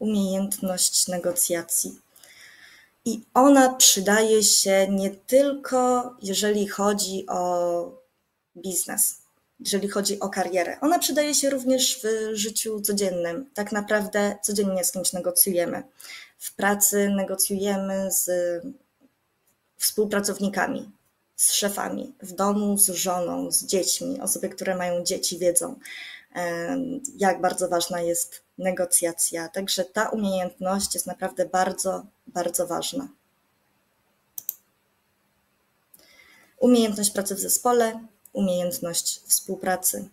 Umiejętność 0.00 1.08
negocjacji. 1.08 2.00
I 3.04 3.20
ona 3.34 3.74
przydaje 3.74 4.42
się 4.42 4.88
nie 4.90 5.10
tylko, 5.10 6.10
jeżeli 6.22 6.68
chodzi 6.68 7.26
o 7.28 8.00
biznes, 8.56 9.18
jeżeli 9.60 9.88
chodzi 9.88 10.20
o 10.20 10.28
karierę. 10.28 10.80
Ona 10.80 10.98
przydaje 10.98 11.34
się 11.34 11.50
również 11.50 12.00
w 12.02 12.36
życiu 12.36 12.80
codziennym. 12.80 13.50
Tak 13.54 13.72
naprawdę 13.72 14.38
codziennie 14.42 14.84
z 14.84 14.92
kimś 14.92 15.12
negocjujemy. 15.12 15.82
W 16.38 16.54
pracy 16.54 17.08
negocjujemy 17.08 18.12
z 18.12 18.30
współpracownikami, 19.76 20.90
z 21.36 21.52
szefami, 21.52 22.14
w 22.22 22.32
domu 22.32 22.78
z 22.78 22.86
żoną, 22.86 23.50
z 23.50 23.64
dziećmi. 23.64 24.20
Osoby, 24.20 24.48
które 24.48 24.76
mają 24.76 25.04
dzieci, 25.04 25.38
wiedzą, 25.38 25.78
jak 27.16 27.40
bardzo 27.40 27.68
ważna 27.68 28.00
jest 28.00 28.42
negocjacja. 28.58 29.48
Także 29.48 29.84
ta 29.84 30.08
umiejętność 30.08 30.94
jest 30.94 31.06
naprawdę 31.06 31.46
bardzo, 31.46 32.06
bardzo 32.26 32.66
ważna. 32.66 33.08
Umiejętność 36.58 37.10
pracy 37.10 37.34
w 37.34 37.40
zespole, 37.40 38.06
umiejętność 38.32 39.22
współpracy. 39.26 40.08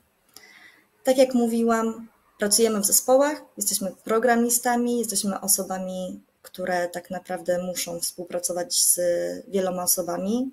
Tak 1.04 1.18
jak 1.18 1.34
mówiłam, 1.34 2.08
pracujemy 2.40 2.80
w 2.80 2.86
zespołach, 2.86 3.42
jesteśmy 3.58 3.92
programistami, 4.04 5.00
jesteśmy 5.00 5.42
osobami, 5.42 6.22
które 6.48 6.90
tak 6.90 7.10
naprawdę 7.10 7.64
muszą 7.64 8.00
współpracować 8.00 8.74
z 8.74 9.00
wieloma 9.48 9.84
osobami 9.84 10.52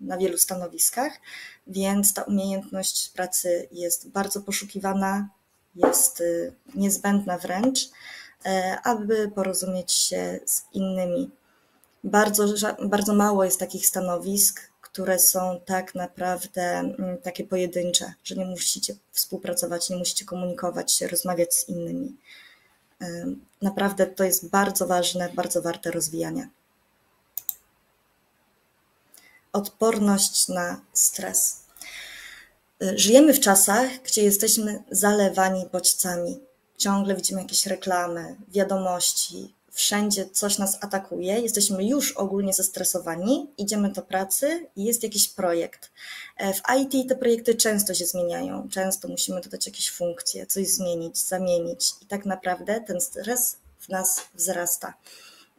na 0.00 0.16
wielu 0.18 0.38
stanowiskach, 0.38 1.12
więc 1.66 2.14
ta 2.14 2.22
umiejętność 2.22 3.08
pracy 3.08 3.68
jest 3.72 4.08
bardzo 4.08 4.40
poszukiwana, 4.40 5.28
jest 5.74 6.20
y, 6.20 6.52
niezbędna 6.74 7.38
wręcz, 7.38 7.78
e, 8.46 8.78
aby 8.84 9.30
porozumieć 9.34 9.92
się 9.92 10.40
z 10.46 10.62
innymi. 10.72 11.30
Bardzo, 12.04 12.44
bardzo 12.84 13.14
mało 13.14 13.44
jest 13.44 13.58
takich 13.58 13.86
stanowisk, 13.86 14.60
które 14.80 15.18
są 15.18 15.60
tak 15.64 15.94
naprawdę 15.94 16.62
mm, 16.62 17.18
takie 17.18 17.44
pojedyncze, 17.44 18.12
że 18.24 18.34
nie 18.34 18.44
musicie 18.44 18.94
współpracować, 19.12 19.90
nie 19.90 19.96
musicie 19.96 20.24
komunikować 20.24 20.92
się, 20.92 21.08
rozmawiać 21.08 21.54
z 21.54 21.68
innymi. 21.68 22.16
E, 23.02 23.06
naprawdę 23.62 24.06
to 24.06 24.24
jest 24.24 24.48
bardzo 24.48 24.86
ważne, 24.86 25.28
bardzo 25.34 25.62
warte 25.62 25.90
rozwijania. 25.90 26.48
Odporność 29.52 30.48
na 30.48 30.80
stres. 30.92 31.60
Żyjemy 32.80 33.34
w 33.34 33.40
czasach, 33.40 33.90
gdzie 34.04 34.22
jesteśmy 34.22 34.82
zalewani 34.90 35.66
bodźcami. 35.72 36.40
Ciągle 36.76 37.16
widzimy 37.16 37.42
jakieś 37.42 37.66
reklamy, 37.66 38.36
wiadomości, 38.48 39.54
wszędzie 39.70 40.30
coś 40.30 40.58
nas 40.58 40.78
atakuje, 40.80 41.40
jesteśmy 41.40 41.84
już 41.84 42.12
ogólnie 42.12 42.52
zestresowani, 42.52 43.50
idziemy 43.58 43.92
do 43.92 44.02
pracy 44.02 44.66
i 44.76 44.84
jest 44.84 45.02
jakiś 45.02 45.28
projekt. 45.28 45.90
E, 46.36 46.54
w 46.54 46.62
IT 46.80 47.08
te 47.08 47.16
projekty 47.16 47.54
często 47.54 47.94
się 47.94 48.06
zmieniają, 48.06 48.68
często 48.68 49.08
musimy 49.08 49.40
dodać 49.40 49.66
jakieś 49.66 49.90
funkcje, 49.90 50.46
coś 50.46 50.68
zmienić, 50.68 51.18
zamienić 51.18 51.90
i 52.02 52.06
tak 52.06 52.26
naprawdę 52.26 52.80
ten 52.80 53.00
stres 53.00 53.56
w 53.78 53.88
nas 53.88 54.20
wzrasta. 54.34 54.94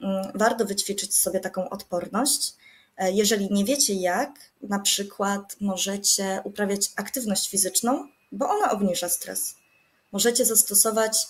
Mm, 0.01 0.31
warto 0.35 0.65
wyćwiczyć 0.65 1.15
sobie 1.15 1.39
taką 1.39 1.69
odporność. 1.69 2.53
E, 2.97 3.11
jeżeli 3.11 3.53
nie 3.53 3.65
wiecie 3.65 3.93
jak, 3.93 4.31
na 4.61 4.79
przykład 4.79 5.55
możecie 5.61 6.41
uprawiać 6.43 6.91
aktywność 6.95 7.49
fizyczną, 7.49 8.07
bo 8.31 8.49
ona 8.49 8.71
obniża 8.71 9.09
stres. 9.09 9.55
Możecie 10.11 10.45
zastosować 10.45 11.27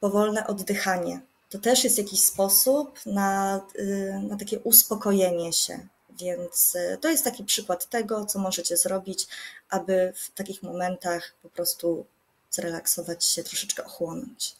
powolne 0.00 0.46
oddychanie. 0.46 1.20
To 1.50 1.58
też 1.58 1.84
jest 1.84 1.98
jakiś 1.98 2.24
sposób 2.24 3.00
na, 3.06 3.60
y, 3.78 4.20
na 4.28 4.36
takie 4.36 4.58
uspokojenie 4.58 5.52
się. 5.52 5.86
Więc 6.10 6.74
y, 6.74 6.98
to 7.00 7.08
jest 7.08 7.24
taki 7.24 7.44
przykład 7.44 7.88
tego, 7.88 8.26
co 8.26 8.38
możecie 8.38 8.76
zrobić, 8.76 9.26
aby 9.70 10.12
w 10.16 10.30
takich 10.34 10.62
momentach 10.62 11.34
po 11.42 11.48
prostu 11.48 12.06
zrelaksować 12.50 13.24
się, 13.24 13.42
troszeczkę 13.42 13.84
ochłonąć. 13.84 14.56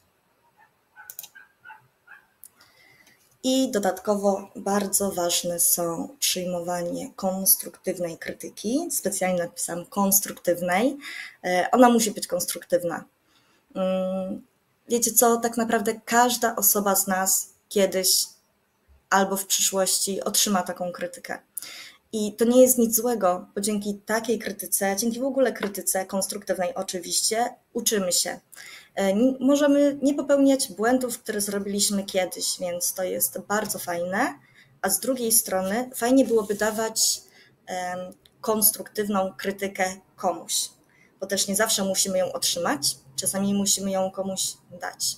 I 3.43 3.71
dodatkowo 3.71 4.51
bardzo 4.57 5.11
ważne 5.11 5.61
są 5.61 6.17
przyjmowanie 6.19 7.11
konstruktywnej 7.17 8.19
krytyki. 8.19 8.89
Specjalnie 8.91 9.43
napisałam 9.43 9.87
konstruktywnej. 9.87 10.97
E, 11.45 11.69
ona 11.73 11.91
musi 11.91 12.11
być 12.11 12.27
konstruktywna. 12.27 13.05
Wiecie 14.91 15.13
co, 15.13 15.37
tak 15.37 15.57
naprawdę 15.57 16.01
każda 16.05 16.57
osoba 16.57 16.97
z 16.97 17.07
nas 17.07 17.51
kiedyś 17.69 18.27
albo 19.11 19.37
w 19.37 19.47
przyszłości 19.47 20.23
otrzyma 20.23 20.63
taką 20.63 20.93
krytykę. 20.93 21.39
I 22.13 22.33
to 22.33 22.45
nie 22.45 22.63
jest 22.63 22.79
nic 22.79 22.97
złego, 22.97 23.47
bo 23.55 23.61
dzięki 23.61 23.95
takiej 23.95 24.39
krytyce, 24.39 24.97
dzięki 24.97 25.21
w 25.21 25.25
ogóle 25.25 25.53
krytyce 25.53 26.07
konstruktywnej 26.07 26.75
oczywiście, 26.75 27.55
uczymy 27.73 28.13
się. 28.13 28.41
E, 28.95 29.15
możemy 29.41 29.99
nie 30.03 30.15
popełniać 30.15 30.73
błędów, 30.73 31.19
które 31.19 31.41
zrobiliśmy 31.41 32.05
kiedyś, 32.05 32.59
więc 32.61 32.95
to 32.95 33.03
jest 33.03 33.39
bardzo 33.39 33.79
fajne. 33.79 34.39
A 34.83 34.91
z 34.91 35.01
drugiej 35.01 35.33
strony, 35.33 35.91
fajnie 35.95 36.25
byłoby 36.25 36.55
dawać 36.55 37.23
konstruktywną 38.41 39.35
krytykę 39.37 39.97
komuś, 40.17 40.71
bo 41.21 41.27
też 41.27 41.49
nie 41.49 41.57
zawsze 41.57 41.85
musimy 41.85 42.19
ją 42.19 42.33
otrzymać, 42.33 42.97
czasami 43.21 43.55
musimy 43.55 43.91
ją 43.91 44.11
komuś 44.11 44.55
dać. 44.81 45.17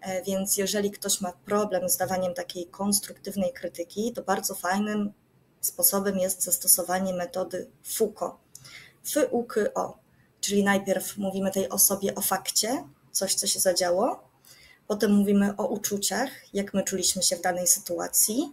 E, 0.00 0.22
więc 0.22 0.56
jeżeli 0.56 0.90
ktoś 0.90 1.20
ma 1.20 1.32
problem 1.32 1.88
z 1.88 1.96
dawaniem 1.96 2.34
takiej 2.34 2.66
konstruktywnej 2.66 3.52
krytyki, 3.52 4.12
to 4.12 4.22
bardzo 4.22 4.54
fajnym 4.54 5.12
sposobem 5.60 6.18
jest 6.18 6.42
zastosowanie 6.42 7.14
metody 7.14 7.70
FUKO. 7.82 8.40
F-U-K-O, 9.06 9.98
czyli 10.40 10.64
najpierw 10.64 11.16
mówimy 11.16 11.50
tej 11.50 11.68
osobie 11.68 12.14
o 12.14 12.20
fakcie, 12.20 12.84
coś, 13.12 13.34
co 13.34 13.46
się 13.46 13.60
zadziało, 13.60 14.28
potem 14.86 15.12
mówimy 15.12 15.56
o 15.56 15.66
uczuciach, 15.66 16.30
jak 16.54 16.74
my 16.74 16.84
czuliśmy 16.84 17.22
się 17.22 17.36
w 17.36 17.40
danej 17.40 17.66
sytuacji, 17.66 18.52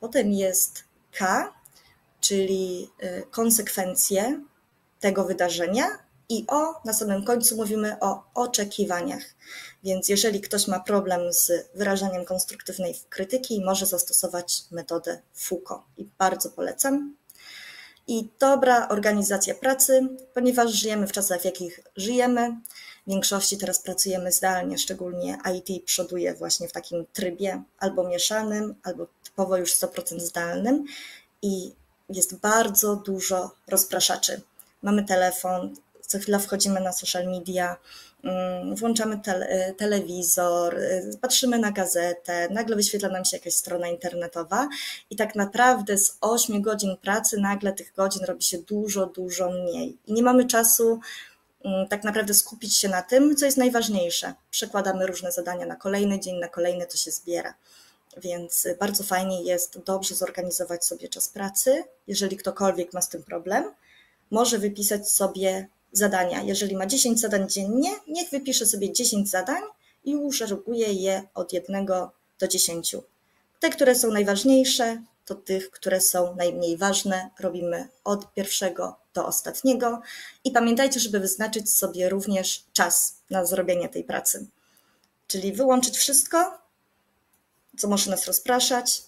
potem 0.00 0.32
jest 0.32 0.84
K, 1.12 1.52
czyli 2.20 2.90
y, 3.02 3.22
konsekwencje 3.30 4.40
tego 5.00 5.24
wydarzenia, 5.24 5.86
i 6.30 6.44
o, 6.48 6.74
na 6.84 6.92
samym 6.92 7.24
końcu 7.24 7.56
mówimy 7.56 7.96
o 8.00 8.22
oczekiwaniach. 8.34 9.22
Więc 9.84 10.08
jeżeli 10.08 10.40
ktoś 10.40 10.68
ma 10.68 10.80
problem 10.80 11.32
z 11.32 11.52
wyrażaniem 11.74 12.24
konstruktywnej 12.24 12.94
krytyki, 13.08 13.64
może 13.64 13.86
zastosować 13.86 14.62
metodę 14.70 15.20
FUKO 15.34 15.84
i 15.98 16.08
bardzo 16.18 16.50
polecam. 16.50 17.14
I 18.06 18.28
dobra 18.38 18.88
organizacja 18.88 19.54
pracy, 19.54 20.08
ponieważ 20.34 20.72
żyjemy 20.72 21.06
w 21.06 21.12
czasach, 21.12 21.40
w 21.40 21.44
jakich 21.44 21.80
żyjemy. 21.96 22.56
W 23.06 23.10
większości 23.10 23.58
teraz 23.58 23.78
pracujemy 23.78 24.32
zdalnie, 24.32 24.78
szczególnie 24.78 25.38
IT 25.54 25.84
przoduje 25.84 26.34
właśnie 26.34 26.68
w 26.68 26.72
takim 26.72 27.06
trybie 27.12 27.62
albo 27.78 28.08
mieszanym, 28.08 28.74
albo 28.82 29.06
typowo 29.24 29.56
już 29.56 29.74
100% 29.74 30.20
zdalnym 30.20 30.84
i 31.42 31.72
jest 32.08 32.36
bardzo 32.36 32.96
dużo 32.96 33.50
rozpraszaczy. 33.68 34.40
Mamy 34.82 35.04
telefon, 35.04 35.74
co 36.10 36.18
chwila 36.18 36.38
wchodzimy 36.38 36.80
na 36.80 36.92
social 36.92 37.26
media, 37.26 37.76
mm, 38.24 38.76
włączamy 38.76 39.18
tele, 39.18 39.74
telewizor, 39.74 40.78
y, 40.78 41.18
patrzymy 41.20 41.58
na 41.58 41.70
gazetę, 41.70 42.48
nagle 42.48 42.76
wyświetla 42.76 43.08
nam 43.08 43.24
się 43.24 43.36
jakaś 43.36 43.54
strona 43.54 43.88
internetowa 43.88 44.68
i 45.10 45.16
tak 45.16 45.34
naprawdę 45.34 45.98
z 45.98 46.16
8 46.20 46.62
godzin 46.62 46.96
pracy 46.96 47.40
nagle 47.40 47.72
tych 47.72 47.92
godzin 47.92 48.24
robi 48.24 48.42
się 48.42 48.58
dużo, 48.58 49.06
dużo 49.06 49.50
mniej. 49.50 49.98
I 50.06 50.12
nie 50.12 50.22
mamy 50.22 50.44
czasu 50.44 51.00
mm, 51.64 51.88
tak 51.88 52.04
naprawdę 52.04 52.34
skupić 52.34 52.76
się 52.76 52.88
na 52.88 53.02
tym, 53.02 53.36
co 53.36 53.44
jest 53.44 53.58
najważniejsze. 53.58 54.34
Przekładamy 54.50 55.06
różne 55.06 55.32
zadania 55.32 55.66
na 55.66 55.76
kolejny 55.76 56.20
dzień, 56.20 56.38
na 56.38 56.48
kolejny 56.48 56.86
to 56.86 56.96
się 56.96 57.10
zbiera. 57.10 57.54
Więc 58.16 58.68
bardzo 58.80 59.04
fajnie 59.04 59.42
jest 59.42 59.78
dobrze 59.78 60.14
zorganizować 60.14 60.84
sobie 60.84 61.08
czas 61.08 61.28
pracy. 61.28 61.84
Jeżeli 62.06 62.36
ktokolwiek 62.36 62.92
ma 62.92 63.02
z 63.02 63.08
tym 63.08 63.22
problem, 63.22 63.64
może 64.30 64.58
wypisać 64.58 65.10
sobie 65.10 65.68
zadania. 65.92 66.42
Jeżeli 66.42 66.76
ma 66.76 66.86
10 66.86 67.20
zadań 67.20 67.48
dziennie, 67.48 67.90
niech 68.08 68.30
wypisze 68.30 68.66
sobie 68.66 68.92
10 68.92 69.30
zadań 69.30 69.62
i 70.04 70.16
uszereguje 70.16 70.92
je 70.92 71.22
od 71.34 71.52
1 71.52 71.86
do 72.38 72.48
10. 72.48 72.96
Te, 73.60 73.70
które 73.70 73.94
są 73.94 74.10
najważniejsze, 74.10 75.02
to 75.24 75.34
tych, 75.34 75.70
które 75.70 76.00
są 76.00 76.36
najmniej 76.36 76.76
ważne, 76.76 77.30
robimy 77.40 77.88
od 78.04 78.34
pierwszego 78.34 78.96
do 79.14 79.26
ostatniego. 79.26 80.02
I 80.44 80.50
pamiętajcie, 80.50 81.00
żeby 81.00 81.20
wyznaczyć 81.20 81.72
sobie 81.72 82.08
również 82.08 82.64
czas 82.72 83.14
na 83.30 83.44
zrobienie 83.44 83.88
tej 83.88 84.04
pracy. 84.04 84.46
Czyli 85.26 85.52
wyłączyć 85.52 85.96
wszystko, 85.96 86.58
co 87.78 87.88
może 87.88 88.10
nas 88.10 88.26
rozpraszać, 88.26 89.02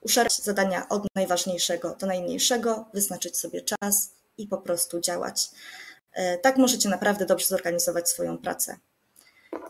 uszeregować 0.00 0.42
zadania 0.42 0.88
od 0.88 1.02
najważniejszego 1.14 1.96
do 2.00 2.06
najmniejszego, 2.06 2.84
wyznaczyć 2.94 3.38
sobie 3.38 3.60
czas 3.60 4.10
i 4.38 4.46
po 4.46 4.58
prostu 4.58 5.00
działać. 5.00 5.50
E, 6.16 6.38
tak 6.38 6.56
możecie 6.56 6.88
naprawdę 6.88 7.26
dobrze 7.26 7.46
zorganizować 7.46 8.10
swoją 8.10 8.38
pracę. 8.38 8.76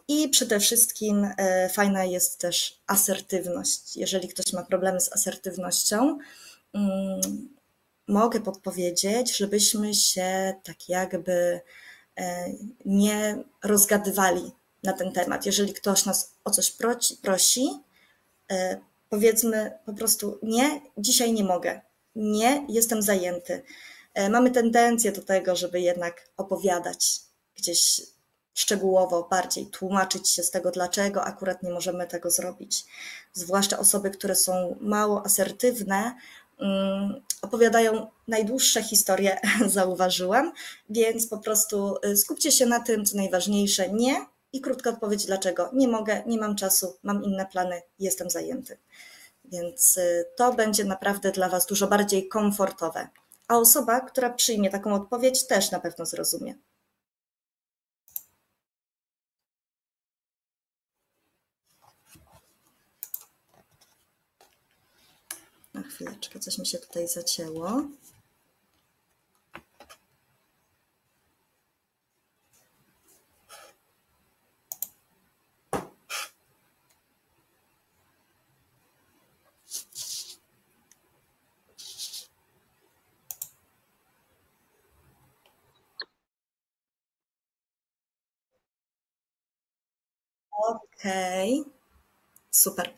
I 0.09 0.29
przede 0.29 0.61
wszystkim 0.61 1.29
e, 1.37 1.69
fajna 1.69 2.05
jest 2.05 2.41
też 2.41 2.81
asertywność. 2.87 3.97
Jeżeli 3.97 4.29
ktoś 4.29 4.53
ma 4.53 4.63
problemy 4.63 5.01
z 5.01 5.13
asertywnością, 5.13 6.19
mm, 6.75 7.21
mogę 8.09 8.41
podpowiedzieć, 8.41 9.37
żebyśmy 9.37 9.95
się 9.95 10.55
tak 10.65 10.89
jakby 10.89 11.61
e, 12.17 12.53
nie 12.85 13.39
rozgadywali 13.65 14.53
na 14.83 14.93
ten 14.93 15.13
temat. 15.13 15.47
Jeżeli 15.47 15.73
ktoś 15.73 16.05
nas 16.05 16.31
o 16.45 16.51
coś 16.51 16.77
prosi, 17.23 17.69
powiedzmy 19.11 19.79
po 19.87 19.93
prostu 19.93 20.39
nie, 20.43 20.81
dzisiaj 20.99 21.33
nie 21.33 21.45
mogę, 21.45 21.81
nie, 22.17 22.67
jestem 22.69 23.03
zajęty. 23.03 23.63
E, 24.17 24.31
mamy 24.31 24.51
tendencję 24.51 25.13
do 25.13 25.23
tego, 25.23 25.57
żeby 25.57 25.81
jednak 25.81 26.29
opowiadać 26.37 27.21
gdzieś 27.57 28.01
szczegółowo, 28.55 29.29
bardziej 29.31 29.67
tłumaczyć 29.67 30.31
się 30.31 30.43
z 30.43 30.51
tego, 30.51 30.71
dlaczego 30.71 31.25
akurat 31.25 31.63
nie 31.63 31.71
możemy 31.71 32.07
tego 32.07 32.31
zrobić. 32.31 32.85
Zwłaszcza 33.33 33.79
osoby, 33.79 34.11
które 34.11 34.35
są 34.35 34.77
mało 34.81 35.27
asertywne, 35.27 36.15
um, 36.59 37.23
opowiadają 37.43 38.07
najdłuższe 38.29 38.83
historie, 38.83 39.41
zauważyłam, 39.67 40.53
więc 40.91 41.27
po 41.27 41.39
prostu 41.39 41.97
y, 42.05 42.17
skupcie 42.17 42.53
się 42.53 42.67
na 42.67 42.81
tym, 42.81 43.05
co 43.05 43.17
najważniejsze, 43.17 43.89
nie 43.89 44.27
i 44.53 44.61
krótka 44.61 44.91
odpowiedź 44.91 45.27
dlaczego. 45.27 45.71
Nie 45.73 45.89
mogę, 45.89 46.23
nie 46.27 46.39
mam 46.39 46.57
czasu, 46.57 46.97
mam 47.03 47.25
inne 47.25 47.47
plany, 47.47 47.83
jestem 47.99 48.31
zajęty. 48.31 48.79
Więc 49.45 49.97
y, 49.97 50.25
to 50.37 50.53
będzie 50.53 50.85
naprawdę 50.85 51.33
dla 51.33 51.49
Was 51.49 51.67
dużo 51.67 51.87
bardziej 51.87 52.29
komfortowe 52.29 53.09
a 53.49 53.59
osoba, 53.59 54.01
która 54.01 54.31
przyjmie 54.31 54.71
taką 54.71 54.95
odpowiedź, 54.95 55.47
też 55.47 55.71
na 55.71 55.81
pewno 55.81 56.07
zrozumie. 56.07 56.55
Na 65.75 65.83
chwileczkę, 65.83 66.41
coś 66.41 66.59
mi 66.59 66.67
się 66.67 66.79
tutaj 66.79 67.09
zacięło. 67.09 67.83
Okej. 90.57 91.65
Super. 92.51 92.95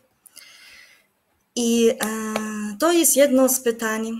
I 1.55 1.89
e, 1.89 1.95
to 2.79 2.91
jest 2.91 3.15
jedno 3.15 3.49
z 3.49 3.59
pytań 3.59 4.19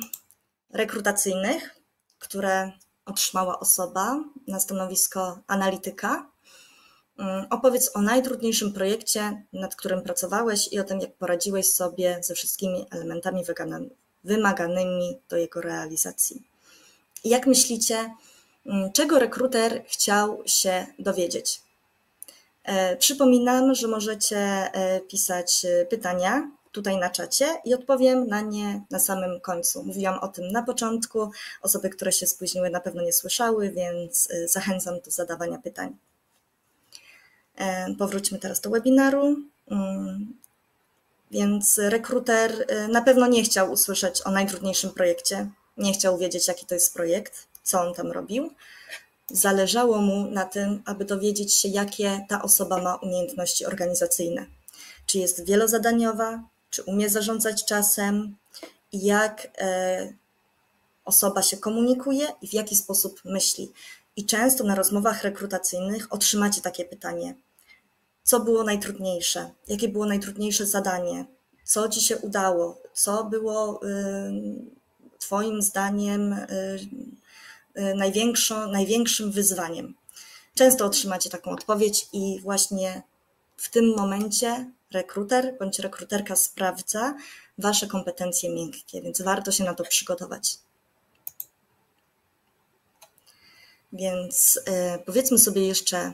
rekrutacyjnych, 0.73 1.75
które 2.19 2.71
otrzymała 3.05 3.59
osoba 3.59 4.23
na 4.47 4.59
stanowisko 4.59 5.39
analityka. 5.47 6.29
Mm, 7.19 7.45
opowiedz 7.49 7.91
o 7.95 8.01
najtrudniejszym 8.01 8.73
projekcie, 8.73 9.43
nad 9.53 9.75
którym 9.75 10.01
pracowałeś 10.01 10.73
i 10.73 10.79
o 10.79 10.83
tym, 10.83 10.99
jak 10.99 11.13
poradziłeś 11.13 11.73
sobie 11.73 12.19
ze 12.23 12.35
wszystkimi 12.35 12.85
elementami 12.91 13.43
wymaganymi 14.23 15.19
do 15.29 15.37
jego 15.37 15.61
realizacji. 15.61 16.43
Jak 17.23 17.47
myślicie, 17.47 18.15
mm, 18.65 18.91
czego 18.91 19.19
rekruter 19.19 19.83
chciał 19.87 20.43
się 20.45 20.87
dowiedzieć? 20.99 21.68
E, 22.69 22.97
przypominam, 22.97 23.75
że 23.75 23.87
możecie 23.87 24.37
e, 24.37 25.01
pisać 25.01 25.65
e, 25.65 25.85
pytania 25.85 26.51
tutaj 26.71 26.97
na 26.97 27.09
czacie 27.09 27.45
i 27.65 27.73
odpowiem 27.73 28.27
na 28.27 28.41
nie 28.41 28.81
na 28.91 28.99
samym 28.99 29.41
końcu. 29.41 29.83
Mówiłam 29.83 30.19
o 30.19 30.27
tym 30.27 30.51
na 30.51 30.63
początku. 30.63 31.31
Osoby, 31.61 31.89
które 31.89 32.11
się 32.11 32.27
spóźniły, 32.27 32.69
na 32.69 32.79
pewno 32.79 33.01
nie 33.01 33.13
słyszały, 33.13 33.69
więc 33.69 34.29
zachęcam 34.45 34.95
do 35.05 35.11
zadawania 35.11 35.57
pytań. 35.57 35.95
Powróćmy 37.97 38.39
teraz 38.39 38.61
do 38.61 38.69
webinaru. 38.69 39.35
Mm, 39.71 40.33
więc 41.31 41.77
rekruter 41.77 42.65
na 42.89 43.01
pewno 43.01 43.27
nie 43.27 43.43
chciał 43.43 43.71
usłyszeć 43.71 44.21
o 44.25 44.31
najtrudniejszym 44.31 44.89
projekcie, 44.89 45.49
nie 45.77 45.93
chciał 45.93 46.17
wiedzieć, 46.17 46.47
jaki 46.47 46.65
to 46.65 46.75
jest 46.75 46.93
projekt, 46.93 47.47
co 47.63 47.81
on 47.81 47.93
tam 47.93 48.11
robił. 48.11 48.53
Zależało 49.31 50.01
mu 50.01 50.31
na 50.31 50.45
tym, 50.45 50.83
aby 50.85 51.05
dowiedzieć 51.05 51.53
się, 51.53 51.69
jakie 51.69 52.25
ta 52.29 52.41
osoba 52.41 52.81
ma 52.81 52.95
umiejętności 52.95 53.65
organizacyjne. 53.65 54.45
Czy 55.05 55.17
jest 55.17 55.45
wielozadaniowa, 55.45 56.43
czy 56.69 56.83
umie 56.83 57.09
zarządzać 57.09 57.65
czasem, 57.65 58.35
jak 58.93 59.47
e, 59.57 60.13
osoba 61.05 61.41
się 61.41 61.57
komunikuje 61.57 62.27
i 62.41 62.47
w 62.47 62.53
jaki 62.53 62.75
sposób 62.75 63.21
myśli. 63.25 63.71
I 64.15 64.25
często 64.25 64.63
na 64.63 64.75
rozmowach 64.75 65.23
rekrutacyjnych 65.23 66.13
otrzymacie 66.13 66.61
takie 66.61 66.85
pytanie: 66.85 67.35
co 68.23 68.39
było 68.39 68.63
najtrudniejsze? 68.63 69.49
Jakie 69.67 69.89
było 69.89 70.05
najtrudniejsze 70.05 70.65
zadanie? 70.65 71.25
Co 71.63 71.89
ci 71.89 72.01
się 72.01 72.17
udało? 72.17 72.81
Co 72.93 73.23
było 73.23 73.81
Twoim 75.19 75.61
zdaniem 75.61 76.33
y, 76.33 76.47
y, 76.51 76.79
największym 78.71 79.31
wyzwaniem? 79.31 79.95
Często 80.55 80.85
otrzymacie 80.85 81.29
taką 81.29 81.51
odpowiedź 81.51 82.07
i 82.13 82.39
właśnie 82.41 83.01
w 83.57 83.69
tym 83.69 83.95
momencie 83.97 84.71
rekruter 84.91 85.57
bądź 85.59 85.79
rekruterka 85.79 86.35
sprawdza 86.35 87.15
Wasze 87.57 87.87
kompetencje 87.87 88.49
miękkie, 88.49 89.01
więc 89.01 89.21
warto 89.21 89.51
się 89.51 89.63
na 89.63 89.73
to 89.73 89.83
przygotować. 89.83 90.57
Więc 93.93 94.57
y, 94.57 94.61
powiedzmy 95.05 95.37
sobie 95.37 95.67
jeszcze, 95.67 96.13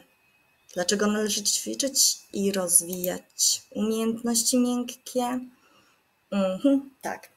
dlaczego 0.74 1.08
należy 1.08 1.44
ćwiczyć 1.44 2.18
i 2.34 2.52
rozwijać 2.52 3.62
umiejętności 3.72 4.60
miękkie. 4.60 5.39
Mhm, 6.32 6.89
tak. 7.02 7.35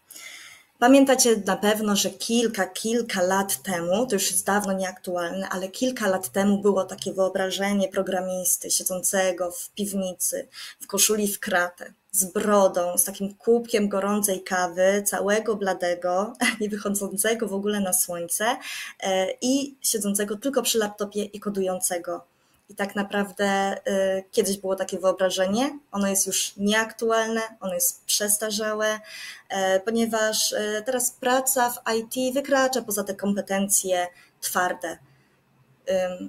Pamiętacie 0.79 1.43
na 1.47 1.57
pewno, 1.57 1.97
że 1.97 2.11
kilka, 2.11 2.67
kilka 2.67 3.23
lat 3.23 3.63
temu, 3.63 4.07
to 4.07 4.15
już 4.15 4.31
jest 4.31 4.47
dawno 4.47 4.73
nieaktualne, 4.73 5.49
ale 5.49 5.69
kilka 5.69 6.09
lat 6.09 6.29
temu 6.29 6.63
było 6.63 6.85
takie 6.85 7.13
wyobrażenie 7.13 7.89
programisty 7.89 8.71
siedzącego 8.71 9.51
w 9.51 9.71
piwnicy, 9.71 10.49
w 10.81 10.87
koszuli 10.87 11.29
w 11.29 11.41
kratę, 11.41 11.93
z 12.13 12.25
brodą, 12.25 12.99
z 12.99 13.05
takim 13.05 13.35
kubkiem 13.35 13.89
gorącej 13.89 14.43
kawy, 14.43 15.03
całego 15.07 15.57
bladego, 15.57 16.33
nie 16.61 16.69
wychodzącego 16.69 17.49
w 17.49 17.55
ogóle 17.55 17.81
na 17.81 17.93
słońce 17.93 18.57
e, 19.01 19.27
i 19.41 19.77
siedzącego 19.83 20.37
tylko 20.37 20.63
przy 20.63 20.79
laptopie 20.79 21.25
i 21.25 21.41
kodującego 21.41 22.25
i 22.69 22.75
tak 22.75 22.97
naprawdę 22.97 23.77
y, 23.77 24.25
kiedyś 24.31 24.59
było 24.59 24.77
takie 24.77 24.99
wyobrażenie, 24.99 25.79
ono 25.93 26.09
jest 26.09 26.27
już 26.27 26.53
nieaktualne, 26.57 27.41
ono 27.61 27.75
jest 27.75 28.05
przestarzałe, 28.05 29.01
e, 29.49 29.81
ponieważ 29.81 30.53
e, 30.53 30.83
teraz 30.87 31.11
praca 31.11 31.71
w 31.71 31.79
IT 31.97 32.35
wykracza 32.35 32.83
poza 32.83 33.05
te 33.05 33.15
kompetencje 33.15 34.07
twarde. 34.41 34.99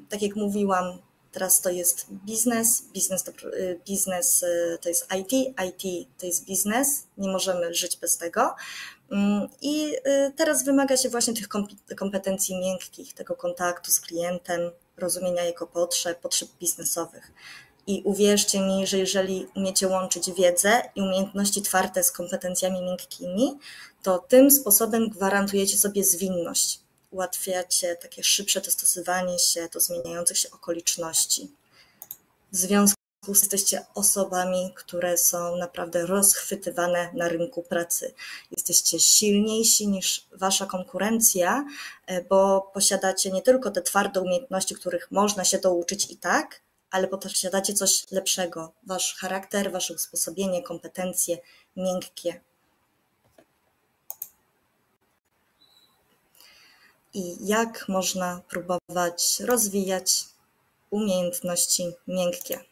Tak 0.09 0.21
jak 0.21 0.35
mówiłam, 0.35 0.99
teraz 1.31 1.61
to 1.61 1.69
jest 1.69 2.05
biznes, 2.11 2.83
biznes 2.93 3.23
to, 3.23 3.31
y, 3.31 3.79
biznes 3.87 4.43
y, 4.43 4.77
to 4.81 4.89
jest 4.89 5.07
IT, 5.19 5.31
IT 5.67 6.07
to 6.17 6.25
jest 6.25 6.45
biznes, 6.45 7.07
nie 7.17 7.29
możemy 7.29 7.73
żyć 7.73 7.97
bez 7.97 8.17
tego. 8.17 8.55
I 9.61 9.95
teraz 10.35 10.63
wymaga 10.63 10.97
się 10.97 11.09
właśnie 11.09 11.33
tych 11.33 11.47
kompetencji 11.97 12.59
miękkich, 12.59 13.13
tego 13.13 13.35
kontaktu 13.35 13.91
z 13.91 13.99
klientem, 13.99 14.71
rozumienia 14.99 15.43
jego 15.43 15.67
potrzeb, 15.67 16.19
potrzeb 16.19 16.49
biznesowych. 16.59 17.31
I 17.87 18.01
uwierzcie 18.05 18.59
mi, 18.61 18.87
że 18.87 18.97
jeżeli 18.97 19.47
umiecie 19.55 19.87
łączyć 19.87 20.31
wiedzę 20.31 20.81
i 20.95 21.01
umiejętności 21.01 21.61
twarde 21.61 22.03
z 22.03 22.11
kompetencjami 22.11 22.81
miękkimi, 22.81 23.59
to 24.03 24.19
tym 24.19 24.51
sposobem 24.51 25.09
gwarantujecie 25.09 25.77
sobie 25.77 26.03
zwinność. 26.03 26.79
Ułatwiacie 27.11 27.95
takie 27.95 28.23
szybsze 28.23 28.61
dostosowanie 28.61 29.39
się 29.39 29.69
do 29.73 29.79
zmieniających 29.79 30.37
się 30.37 30.51
okoliczności. 30.51 31.51
W 32.51 32.57
związku 32.57 32.98
jesteście 33.27 33.85
osobami, 33.95 34.73
które 34.75 35.17
są 35.17 35.55
naprawdę 35.55 36.05
rozchwytywane 36.05 37.09
na 37.13 37.27
rynku 37.27 37.63
pracy. 37.63 38.13
Jesteście 38.51 38.99
silniejsi 38.99 39.87
niż 39.87 40.27
wasza 40.31 40.65
konkurencja, 40.65 41.65
e, 42.07 42.21
bo 42.23 42.71
posiadacie 42.73 43.31
nie 43.31 43.41
tylko 43.41 43.71
te 43.71 43.81
twarde 43.81 44.21
umiejętności, 44.21 44.75
których 44.75 45.11
można 45.11 45.43
się 45.43 45.57
douczyć 45.57 46.11
i 46.11 46.17
tak, 46.17 46.61
ale 46.91 47.07
posiadacie 47.07 47.73
coś 47.73 48.11
lepszego. 48.11 48.71
Wasz 48.83 49.15
charakter, 49.15 49.71
wasze 49.71 49.93
usposobienie, 49.93 50.63
kompetencje 50.63 51.37
miękkie. 51.75 52.41
I 57.13 57.47
jak 57.47 57.89
można 57.89 58.41
próbować 58.49 59.39
rozwijać 59.39 60.25
umiejętności 60.89 61.91
miękkie? 62.07 62.69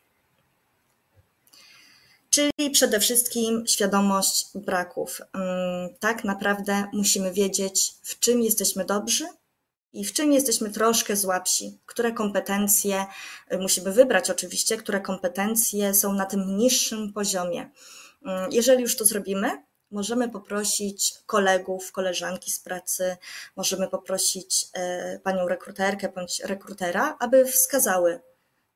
Czyli 2.38 2.72
przede 2.72 3.00
wszystkim 3.00 3.68
świadomość 3.68 4.48
braków. 4.56 5.22
Mm, 5.34 5.90
tak 6.00 6.24
naprawdę 6.24 6.88
musimy 6.94 7.34
wiedzieć, 7.34 7.94
w 8.04 8.20
czym 8.20 8.42
jesteśmy 8.42 8.86
dobrzy 8.86 9.28
i 9.94 10.06
w 10.06 10.14
czym 10.14 10.34
jesteśmy 10.34 10.72
troszkę 10.72 11.18
słabsi, 11.18 11.80
które 11.86 12.12
kompetencje 12.12 13.06
y, 13.54 13.58
musimy 13.58 13.92
wybrać, 13.92 14.30
oczywiście, 14.30 14.78
które 14.78 15.02
kompetencje 15.02 15.94
są 15.94 16.14
na 16.14 16.26
tym 16.26 16.58
niższym 16.58 17.14
poziomie. 17.14 17.70
Mm, 18.26 18.52
jeżeli 18.52 18.82
już 18.82 18.96
to 18.96 19.06
zrobimy, 19.06 19.64
możemy 19.92 20.30
poprosić 20.30 21.14
kolegów, 21.26 21.92
koleżanki 21.92 22.52
z 22.52 22.60
pracy, 22.60 23.18
możemy 23.56 23.88
poprosić 23.88 24.64
y, 25.16 25.20
panią 25.20 25.48
rekruterkę 25.48 26.10
bądź 26.10 26.40
rekrutera, 26.40 27.18
aby 27.20 27.46
wskazały 27.46 28.20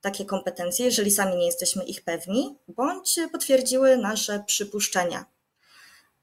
takie 0.01 0.25
kompetencje, 0.25 0.85
jeżeli 0.85 1.11
sami 1.11 1.35
nie 1.35 1.45
jesteśmy 1.45 1.83
ich 1.83 2.03
pewni, 2.03 2.57
bądź 2.67 3.19
potwierdziły 3.31 3.97
nasze 3.97 4.43
przypuszczenia. 4.47 5.25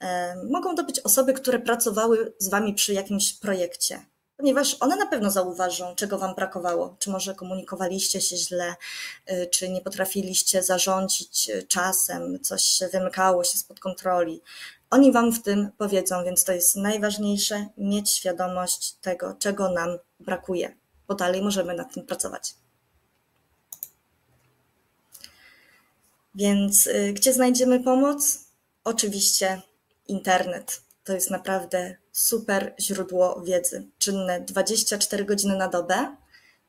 E, 0.01 0.37
mogą 0.51 0.75
to 0.75 0.85
być 0.85 1.01
osoby, 1.01 1.33
które 1.33 1.59
pracowały 1.59 2.33
z 2.39 2.49
Wami 2.49 2.75
przy 2.75 2.95
jakimś 2.95 3.33
projekcie, 3.33 4.07
ponieważ 4.37 4.77
one 4.81 4.97
na 4.97 5.07
pewno 5.07 5.31
zauważą, 5.31 5.95
czego 5.95 6.19
Wam 6.19 6.35
brakowało. 6.35 6.97
Czy 6.99 7.11
może 7.11 7.35
komunikowaliście 7.35 8.21
się 8.21 8.37
źle, 8.37 8.75
e, 9.27 9.47
czy 9.47 9.69
nie 9.69 9.81
potrafiliście 9.81 10.63
zarządzić 10.63 11.51
czasem, 11.69 12.41
coś 12.43 12.81
wymykało 12.93 13.45
się 13.45 13.59
spod 13.59 13.81
kontroli. 13.81 14.41
Oni 14.91 15.13
Wam 15.13 15.33
w 15.33 15.43
tym 15.43 15.71
powiedzą, 15.79 16.25
więc 16.25 16.45
to 16.45 16.53
jest 16.53 16.77
najważniejsze 16.77 17.67
mieć 17.79 18.11
świadomość 18.11 18.93
tego, 18.93 19.37
czego 19.39 19.71
nam 19.71 19.99
brakuje, 20.21 20.77
bo 21.09 21.15
dalej 21.15 21.43
możemy 21.43 21.75
nad 21.75 21.95
tym 21.95 22.07
pracować. 22.07 22.55
Więc 26.39 26.87
y, 26.87 27.13
gdzie 27.13 27.33
znajdziemy 27.33 27.81
pomoc? 27.81 28.39
Oczywiście 28.85 29.63
internet. 30.09 30.83
To 31.05 31.13
jest 31.13 31.31
naprawdę 31.31 31.97
super 32.13 32.75
źródło 32.81 33.41
wiedzy. 33.41 33.87
Czynne 33.99 34.41
24 34.41 35.25
godziny 35.25 35.57
na 35.57 35.69
dobę, 35.69 36.17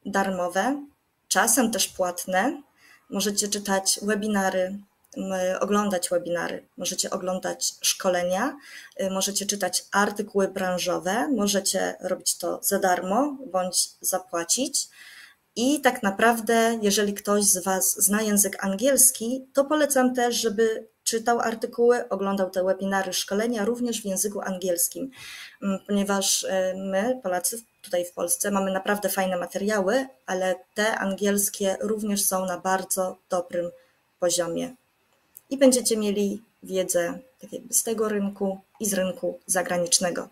darmowe, 0.05 0.85
czasem 1.27 1.71
też 1.71 1.87
płatne. 1.87 2.61
Możecie 3.09 3.47
czytać 3.47 3.99
webinary, 4.01 4.77
oglądać 5.59 6.09
webinary, 6.09 6.65
możecie 6.77 7.09
oglądać 7.09 7.75
szkolenia, 7.81 8.57
y, 9.01 9.09
możecie 9.09 9.45
czytać 9.45 9.85
artykuły 9.91 10.47
branżowe, 10.47 11.27
możecie 11.27 11.95
robić 11.99 12.37
to 12.37 12.59
za 12.63 12.79
darmo 12.79 13.37
bądź 13.51 13.89
zapłacić. 14.01 14.87
I 15.55 15.81
tak 15.81 16.03
naprawdę, 16.03 16.79
jeżeli 16.81 17.13
ktoś 17.13 17.43
z 17.43 17.63
Was 17.63 18.03
zna 18.03 18.21
język 18.21 18.65
angielski, 18.65 19.47
to 19.53 19.65
polecam 19.65 20.15
też, 20.15 20.35
żeby 20.35 20.87
czytał 21.03 21.39
artykuły, 21.39 22.09
oglądał 22.09 22.49
te 22.49 22.63
webinary, 22.63 23.13
szkolenia 23.13 23.65
również 23.65 24.01
w 24.01 24.05
języku 24.05 24.41
angielskim, 24.41 25.11
mm, 25.63 25.79
ponieważ 25.87 26.43
e, 26.43 26.73
my, 26.77 27.19
Polacy, 27.23 27.63
tutaj 27.81 28.05
w 28.05 28.11
Polsce, 28.11 28.51
mamy 28.51 28.71
naprawdę 28.71 29.09
fajne 29.09 29.37
materiały, 29.37 30.07
ale 30.25 30.55
te 30.75 30.97
angielskie 30.97 31.77
również 31.81 32.25
są 32.25 32.45
na 32.45 32.57
bardzo 32.57 33.17
dobrym 33.29 33.71
poziomie. 34.19 34.75
I 35.49 35.57
będziecie 35.57 35.97
mieli 35.97 36.41
wiedzę 36.63 37.19
tak 37.41 37.53
jakby 37.53 37.73
z 37.73 37.83
tego 37.83 38.09
rynku 38.09 38.59
i 38.79 38.85
z 38.85 38.93
rynku 38.93 39.39
zagranicznego. 39.45 40.29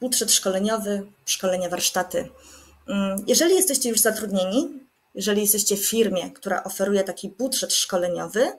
Budżet 0.00 0.32
szkoleniowy, 0.32 1.06
szkolenia, 1.26 1.68
warsztaty. 1.68 2.28
Mm, 2.88 3.24
jeżeli 3.26 3.54
jesteście 3.54 3.88
już 3.88 4.00
zatrudnieni, 4.00 4.68
jeżeli 5.14 5.40
jesteście 5.40 5.76
w 5.76 5.88
firmie, 5.88 6.30
która 6.30 6.64
oferuje 6.64 7.04
taki 7.04 7.28
budżet 7.28 7.74
szkoleniowy, 7.74 8.52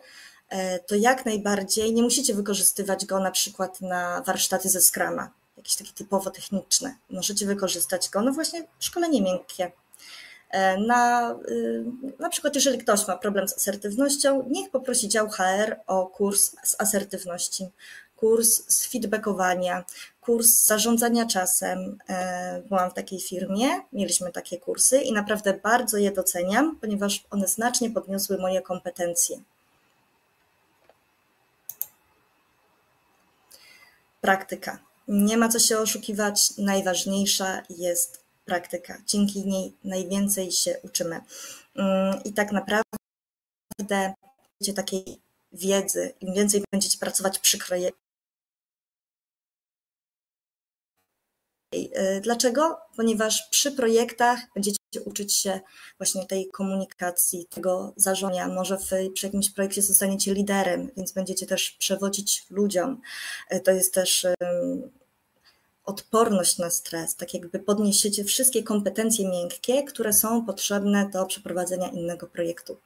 e, 0.50 0.80
to 0.80 0.96
jak 0.96 1.26
najbardziej 1.26 1.94
nie 1.94 2.04
musicie 2.04 2.34
wykorzystywać 2.34 3.06
go 3.06 3.20
na 3.20 3.32
przykład 3.32 3.82
na 3.82 4.24
warsztaty 4.26 4.70
ze 4.70 4.82
Scrama, 4.82 5.32
jakieś 5.58 5.76
takie 5.76 5.94
typowo 5.94 6.32
techniczne. 6.32 6.96
Możecie 7.10 7.46
wykorzystać 7.46 8.10
go, 8.10 8.22
no 8.22 8.32
właśnie, 8.32 8.68
szkolenie 8.80 9.22
miękkie. 9.22 9.72
E, 10.50 10.78
na, 10.78 11.32
y, 11.50 11.84
na 12.20 12.30
przykład, 12.30 12.56
jeżeli 12.56 12.78
ktoś 12.78 13.08
ma 13.08 13.18
problem 13.18 13.48
z 13.48 13.58
asertywnością, 13.58 14.46
niech 14.50 14.72
poprosi 14.72 15.10
dział 15.10 15.30
HR 15.30 15.76
o 15.88 16.08
kurs 16.08 16.52
z 16.64 16.76
asertywności, 16.82 17.70
kurs 18.20 18.64
z 18.68 18.88
feedbackowania, 18.88 19.86
kurs 20.22 20.66
zarządzania 20.66 21.26
czasem. 21.26 21.98
E, 22.10 22.62
byłam 22.70 22.92
w 22.92 22.94
takiej 22.94 23.20
firmie, 23.20 23.68
mieliśmy 23.94 24.32
takie 24.32 24.58
kursy 24.58 25.02
i 25.02 25.14
naprawdę 25.14 25.54
bardzo 25.54 25.98
je 25.98 26.12
doceniam, 26.12 26.78
ponieważ 26.82 27.24
one 27.32 27.48
znacznie 27.48 27.90
podniosły 27.90 28.38
moje 28.38 28.62
kompetencje. 28.62 29.40
Praktyka. 34.22 34.80
Nie 35.08 35.38
ma 35.38 35.50
co 35.50 35.60
się 35.60 35.78
oszukiwać, 35.78 36.58
najważniejsza 36.58 37.62
jest 37.70 38.20
praktyka. 38.46 38.98
Dzięki 39.08 39.48
niej 39.48 39.74
najwięcej 39.84 40.52
się 40.52 40.76
uczymy. 40.84 41.22
Mm, 41.76 42.24
I 42.24 42.34
tak 42.34 42.52
naprawdę 42.52 42.84
takiej 44.76 45.20
wiedzy, 45.54 46.14
im 46.22 46.34
więcej 46.34 46.64
będziecie 46.72 46.98
pracować 46.98 47.40
przy 47.40 47.58
dlaczego? 52.22 52.78
Ponieważ 52.96 53.48
przy 53.52 53.72
projektach 53.72 54.40
będziecie 54.56 54.80
uczyć 55.06 55.36
się 55.36 55.60
właśnie 55.98 56.26
tej 56.26 56.50
komunikacji, 56.50 57.46
tego 57.50 57.94
zarządzania. 57.96 58.48
Może 58.48 58.78
w, 58.78 59.14
przy 59.14 59.26
jakimś 59.26 59.50
projekcie 59.50 59.82
zostaniecie 59.82 60.34
liderem, 60.34 60.92
więc 60.98 61.12
będziecie 61.12 61.46
też 61.46 61.72
przewodzić 61.72 62.46
ludziom. 62.50 63.02
Y, 63.54 63.60
to 63.60 63.72
jest 63.72 63.94
też 63.94 64.28
odporność 65.90 66.58
na 66.58 66.70
stres, 66.70 67.16
tak 67.16 67.34
jakby 67.34 67.60
podniesiecie 67.60 68.24
wszystkie 68.24 68.64
kompetencje 68.64 69.30
miękkie, 69.30 69.84
które 69.84 70.14
są 70.14 70.46
potrzebne 70.46 71.10
do 71.10 71.26
przeprowadzenia 71.26 71.88
innego 71.88 72.28
projektu. 72.28 72.78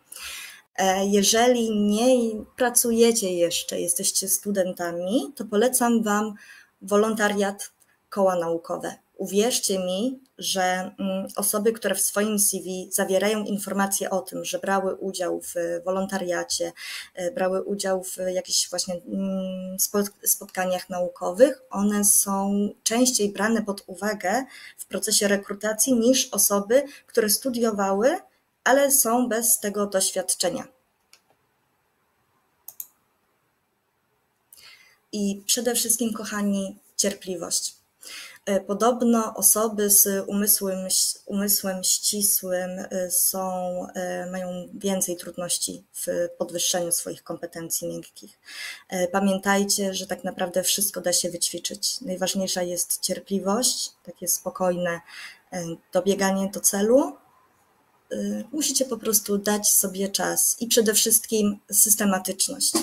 E, 0.76 1.06
jeżeli 1.06 1.80
nie 1.80 2.32
pracujecie 2.58 3.34
jeszcze, 3.34 3.80
jesteście 3.80 4.28
studentami, 4.28 5.34
to 5.36 5.46
polecam 5.46 6.04
Wam 6.04 6.34
wolontariat 6.82 7.72
koła 8.13 8.36
naukowe. 8.36 8.95
Uwierzcie 9.17 9.80
mi, 9.80 10.19
że 10.38 10.62
mm, 10.99 11.28
osoby, 11.36 11.73
które 11.73 11.95
w 11.95 12.02
swoim 12.02 12.39
CV 12.39 12.89
zawierają 12.91 13.43
informacje 13.43 14.10
o 14.10 14.21
tym, 14.21 14.45
że 14.45 14.60
brały 14.60 14.95
udział 14.95 15.41
w 15.41 15.54
wolontariacie, 15.86 16.71
e, 17.13 17.32
brały 17.32 17.63
udział 17.63 18.04
w 18.04 18.17
jakichś 18.34 18.69
właśnie 18.69 18.95
mm, 18.95 19.78
spotkaniach 20.26 20.89
naukowych, 20.89 21.62
one 21.69 22.06
są 22.06 22.69
częściej 22.84 23.32
brane 23.32 23.62
pod 23.62 23.84
uwagę 23.88 24.45
w 24.78 24.86
procesie 24.86 25.28
rekrutacji 25.28 25.93
niż 25.93 26.30
osoby, 26.32 26.84
które 27.08 27.30
studiowały, 27.30 28.17
ale 28.63 28.91
są 28.91 29.30
bez 29.30 29.60
tego 29.60 29.86
doświadczenia. 29.88 30.67
I 35.12 35.43
przede 35.45 35.76
wszystkim, 35.76 36.13
kochani, 36.13 36.78
cierpliwość. 36.97 37.83
E, 38.45 38.60
podobno 38.60 39.34
osoby 39.36 39.89
z 39.89 40.25
umysłem, 40.27 40.88
umysłem 41.25 41.84
ścisłym 41.84 42.69
e, 42.79 43.12
są, 43.12 43.41
e, 43.93 44.32
mają 44.32 44.69
więcej 44.73 45.17
trudności 45.17 45.84
w 45.93 46.08
podwyższeniu 46.38 46.91
swoich 46.91 47.23
kompetencji 47.23 47.88
miękkich. 47.88 48.39
Pamiętajcie, 49.12 49.93
że 49.93 50.08
tak 50.08 50.23
naprawdę 50.23 50.63
wszystko 50.63 51.01
da 51.01 51.13
się 51.13 51.29
wyćwiczyć. 51.29 52.01
Najważniejsza 52.01 52.62
jest 52.62 53.01
cierpliwość, 53.01 53.91
takie 54.03 54.27
spokojne 54.27 55.01
dobieganie 55.93 56.49
do 56.53 56.60
celu. 56.60 57.15
Musicie 58.51 58.86
po 58.86 58.97
prostu 58.97 59.38
dać 59.38 59.69
sobie 59.69 60.10
czas 60.10 60.56
i 60.60 60.67
przede 60.67 60.93
wszystkim 60.93 61.60
systematyczność. 61.71 62.73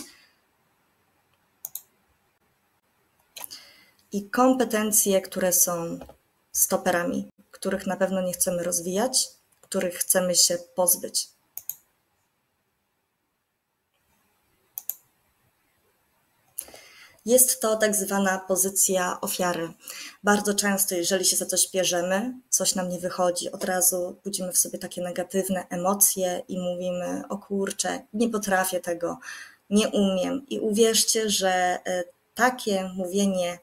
I 4.13 4.31
kompetencje, 4.31 5.21
które 5.21 5.53
są 5.53 5.99
stoperami, 6.53 7.31
których 7.51 7.87
na 7.87 7.97
pewno 7.97 8.23
nie 8.23 8.33
chcemy 8.33 8.63
rozwijać, 8.63 9.29
których 9.61 9.95
chcemy 9.95 10.35
się 10.35 10.59
pozbyć. 10.75 11.29
Jest 17.27 17.61
to 17.61 17.77
tak 17.77 17.97
zwana 17.97 18.39
pozycja 18.39 19.21
ofiary. 19.21 19.73
Bardzo 20.25 20.55
często, 20.55 20.95
jeżeli 20.95 21.25
się 21.25 21.37
za 21.37 21.47
coś 21.47 21.71
bierzemy, 21.71 22.35
coś 22.49 22.75
nam 22.75 22.89
nie 22.89 22.99
wychodzi, 22.99 23.53
od 23.53 23.65
razu 23.65 24.17
budzimy 24.25 24.53
w 24.53 24.59
sobie 24.59 24.79
takie 24.79 25.03
negatywne 25.03 25.67
emocje 25.69 26.43
i 26.49 26.59
mówimy: 26.59 27.23
O 27.29 27.39
kurczę, 27.39 28.07
nie 28.13 28.29
potrafię 28.29 28.81
tego, 28.81 29.19
nie 29.71 29.89
umiem. 29.89 30.47
I 30.49 30.61
uwierzcie, 30.61 31.31
że 31.31 31.51
e, 31.51 32.05
takie 32.35 32.91
mówienie 32.97 33.59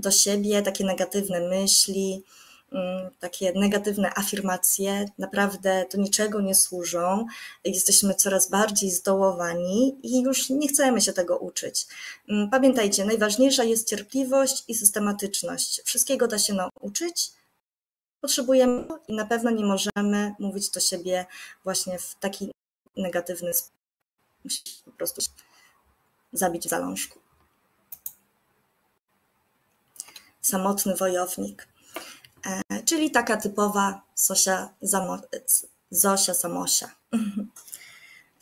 do 0.00 0.10
siebie, 0.10 0.62
takie 0.62 0.84
negatywne 0.84 1.40
myśli, 1.40 2.24
mm, 2.72 3.10
takie 3.20 3.52
negatywne 3.52 4.12
afirmacje 4.16 5.06
naprawdę 5.18 5.86
do 5.92 5.98
niczego 5.98 6.40
nie 6.40 6.54
służą. 6.54 7.26
Jesteśmy 7.64 8.14
coraz 8.14 8.50
bardziej 8.50 8.90
zdołowani 8.90 9.96
i 10.02 10.22
już 10.22 10.50
nie 10.50 10.68
chcemy 10.68 11.00
się 11.00 11.12
tego 11.12 11.38
uczyć. 11.38 11.86
Mm, 12.28 12.50
pamiętajcie, 12.50 13.04
najważniejsza 13.04 13.64
jest 13.64 13.88
cierpliwość 13.88 14.64
i 14.68 14.74
systematyczność. 14.74 15.82
Wszystkiego 15.84 16.26
da 16.26 16.38
się 16.38 16.54
nauczyć. 16.54 17.32
Potrzebujemy 18.20 18.84
i 19.08 19.14
na 19.14 19.26
pewno 19.26 19.50
nie 19.50 19.64
możemy 19.64 20.34
mówić 20.38 20.70
do 20.70 20.80
siebie 20.80 21.26
właśnie 21.64 21.98
w 21.98 22.14
taki 22.20 22.52
negatywny 22.96 23.54
sposób. 23.54 23.80
Musimy 24.44 24.64
po 24.84 24.90
prostu 24.92 25.22
zabić 26.32 26.66
w 26.66 26.70
zalążku. 26.70 27.18
Samotny 30.40 30.96
wojownik. 30.96 31.68
E, 32.46 32.82
czyli 32.82 33.10
taka 33.10 33.36
typowa 33.36 34.02
Zosia, 34.14 34.68
Zosia 35.90 36.34
Samosia. 36.34 36.90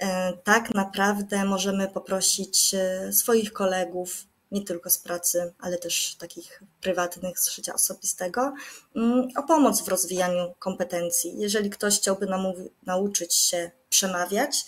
E, 0.00 0.32
tak 0.32 0.74
naprawdę 0.74 1.44
możemy 1.44 1.88
poprosić 1.88 2.74
e, 2.74 3.12
swoich 3.12 3.52
kolegów, 3.52 4.24
nie 4.50 4.64
tylko 4.64 4.90
z 4.90 4.98
pracy, 4.98 5.52
ale 5.58 5.78
też 5.78 6.16
takich 6.18 6.62
prywatnych, 6.80 7.40
z 7.40 7.50
życia 7.50 7.74
osobistego, 7.74 8.54
mm, 8.96 9.28
o 9.36 9.42
pomoc 9.42 9.82
w 9.82 9.88
rozwijaniu 9.88 10.54
kompetencji. 10.58 11.38
Jeżeli 11.38 11.70
ktoś 11.70 11.98
chciałby 11.98 12.26
nauczyć 12.86 13.34
się 13.34 13.70
przemawiać, 13.88 14.64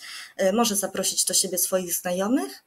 może 0.53 0.75
zaprosić 0.75 1.25
do 1.25 1.33
siebie 1.33 1.57
swoich 1.57 1.93
znajomych, 1.93 2.63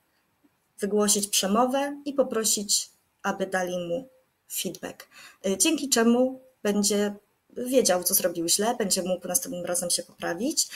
wygłosić 0.81 1.29
przemowę 1.29 2.03
i 2.05 2.13
poprosić, 2.13 2.91
aby 3.23 3.47
dali 3.47 3.89
mu 3.89 4.09
feedback, 4.53 5.09
y, 5.47 5.59
dzięki 5.59 5.89
czemu 5.89 6.41
będzie 6.63 7.15
wiedział, 7.57 8.05
co 8.05 8.15
zrobił 8.15 8.49
źle, 8.49 8.75
będzie 8.79 9.03
mógł 9.03 9.29
następnym 9.29 9.65
razem 9.65 9.91
się 9.91 10.03
poprawić. 10.03 10.69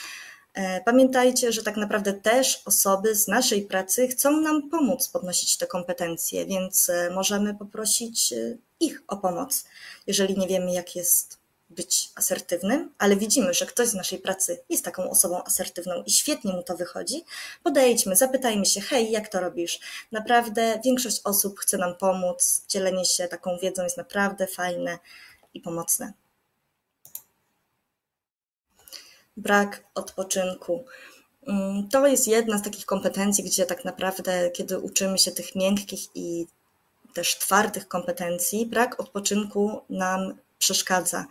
E, 0.53 0.81
pamiętajcie, 0.81 1.51
że 1.51 1.63
tak 1.63 1.77
naprawdę 1.77 2.13
też 2.13 2.61
osoby 2.65 3.15
z 3.15 3.27
naszej 3.27 3.61
pracy 3.61 4.07
chcą 4.07 4.41
nam 4.41 4.69
pomóc 4.69 5.07
podnosić 5.07 5.57
te 5.57 5.67
kompetencje, 5.67 6.45
więc 6.45 6.89
e, 6.89 7.09
możemy 7.09 7.55
poprosić 7.55 8.33
e, 8.33 8.57
ich 8.79 9.03
o 9.07 9.17
pomoc, 9.17 9.65
jeżeli 10.07 10.37
nie 10.37 10.47
wiemy, 10.47 10.71
jak 10.71 10.95
jest 10.95 11.38
być 11.69 12.09
asertywnym, 12.15 12.93
ale 12.97 13.15
widzimy, 13.15 13.53
że 13.53 13.65
ktoś 13.65 13.87
z 13.87 13.93
naszej 13.93 14.19
pracy 14.19 14.63
jest 14.69 14.85
taką 14.85 15.09
osobą 15.09 15.43
asertywną 15.43 16.03
i 16.03 16.11
świetnie 16.11 16.53
mu 16.53 16.63
to 16.63 16.77
wychodzi, 16.77 17.23
podejdźmy, 17.63 18.15
zapytajmy 18.15 18.65
się, 18.65 18.81
hej, 18.81 19.11
jak 19.11 19.27
to 19.27 19.39
robisz? 19.39 19.79
Naprawdę 20.11 20.79
większość 20.85 21.21
osób 21.23 21.59
chce 21.59 21.77
nam 21.77 21.95
pomóc, 21.95 22.65
dzielenie 22.67 23.05
się 23.05 23.27
taką 23.27 23.57
wiedzą 23.57 23.83
jest 23.83 23.97
naprawdę 23.97 24.47
fajne 24.47 24.99
i 25.53 25.61
pomocne. 25.61 26.13
Brak 29.37 29.83
odpoczynku. 29.95 30.85
Mm, 31.47 31.89
to 31.89 32.07
jest 32.07 32.27
jedna 32.27 32.57
z 32.57 32.63
takich 32.63 32.85
kompetencji, 32.85 33.43
gdzie 33.43 33.65
tak 33.65 33.85
naprawdę, 33.85 34.51
kiedy 34.51 34.79
uczymy 34.79 35.17
się 35.17 35.31
tych 35.31 35.55
miękkich 35.55 36.15
i 36.15 36.47
też 37.13 37.37
twardych 37.37 37.87
kompetencji, 37.87 38.65
brak 38.65 38.99
odpoczynku 38.99 39.81
nam 39.89 40.37
przeszkadza. 40.59 41.25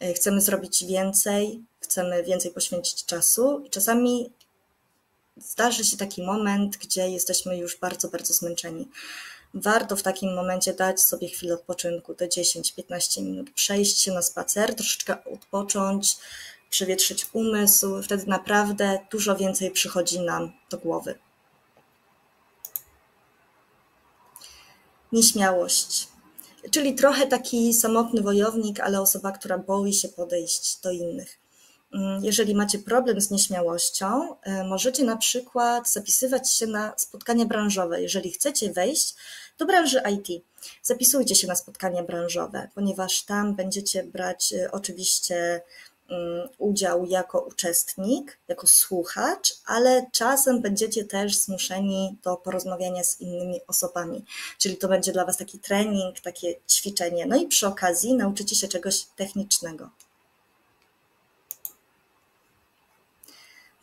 E, 0.00 0.12
chcemy 0.12 0.40
zrobić 0.40 0.84
więcej, 0.84 1.64
chcemy 1.80 2.22
więcej 2.22 2.50
poświęcić 2.50 3.04
czasu 3.04 3.62
i 3.66 3.70
czasami 3.70 4.30
zdarzy 5.36 5.84
się 5.84 5.96
taki 5.96 6.22
moment, 6.22 6.76
gdzie 6.76 7.08
jesteśmy 7.08 7.58
już 7.58 7.76
bardzo, 7.76 8.08
bardzo 8.08 8.34
zmęczeni. 8.34 8.88
Warto 9.54 9.96
w 9.96 10.02
takim 10.02 10.34
momencie 10.34 10.74
dać 10.74 11.00
sobie 11.00 11.28
chwilę 11.28 11.54
odpoczynku, 11.54 12.14
te 12.14 12.28
10-15 12.28 13.22
minut, 13.22 13.50
przejść 13.50 14.00
się 14.00 14.12
na 14.12 14.22
spacer, 14.22 14.74
troszeczkę 14.74 15.24
odpocząć, 15.24 16.16
przewietrzyć 16.70 17.26
umysł, 17.32 18.02
wtedy 18.02 18.26
naprawdę 18.26 18.98
dużo 19.10 19.36
więcej 19.36 19.70
przychodzi 19.70 20.20
nam 20.20 20.52
do 20.70 20.78
głowy. 20.78 21.18
Nieśmiałość, 25.12 26.08
czyli 26.70 26.94
trochę 26.94 27.26
taki 27.26 27.74
samotny 27.74 28.22
wojownik, 28.22 28.80
ale 28.80 29.00
osoba, 29.00 29.32
która 29.32 29.58
boi 29.58 29.92
się 29.92 30.08
podejść 30.08 30.80
do 30.80 30.90
innych. 30.90 31.38
Mm, 31.94 32.24
jeżeli 32.24 32.54
macie 32.54 32.78
problem 32.78 33.20
z 33.20 33.30
nieśmiałością, 33.30 34.36
e, 34.42 34.64
możecie 34.64 35.04
na 35.04 35.16
przykład 35.16 35.90
zapisywać 35.90 36.52
się 36.52 36.66
na 36.66 36.94
spotkania 36.96 37.44
branżowe. 37.44 38.02
Jeżeli 38.02 38.30
chcecie 38.30 38.72
wejść 38.72 39.14
do 39.58 39.66
branży 39.66 40.02
IT, 40.12 40.44
zapisujcie 40.82 41.34
się 41.34 41.46
na 41.46 41.56
spotkania 41.56 42.02
branżowe, 42.02 42.68
ponieważ 42.74 43.22
tam 43.22 43.54
będziecie 43.54 44.04
brać 44.04 44.52
e, 44.52 44.70
oczywiście 44.72 45.62
udział 46.58 47.06
jako 47.06 47.40
uczestnik, 47.40 48.38
jako 48.48 48.66
słuchacz, 48.66 49.52
ale 49.66 50.06
czasem 50.12 50.62
będziecie 50.62 51.04
też 51.04 51.36
zmuszeni 51.36 52.16
do 52.22 52.36
porozmawiania 52.36 53.04
z 53.04 53.20
innymi 53.20 53.60
osobami. 53.66 54.24
Czyli 54.58 54.76
to 54.76 54.88
będzie 54.88 55.12
dla 55.12 55.24
Was 55.24 55.36
taki 55.36 55.58
trening, 55.58 56.20
takie 56.20 56.54
ćwiczenie. 56.70 57.26
No 57.26 57.36
i 57.36 57.46
przy 57.46 57.66
okazji 57.66 58.14
nauczycie 58.14 58.56
się 58.56 58.68
czegoś 58.68 59.06
technicznego. 59.16 59.90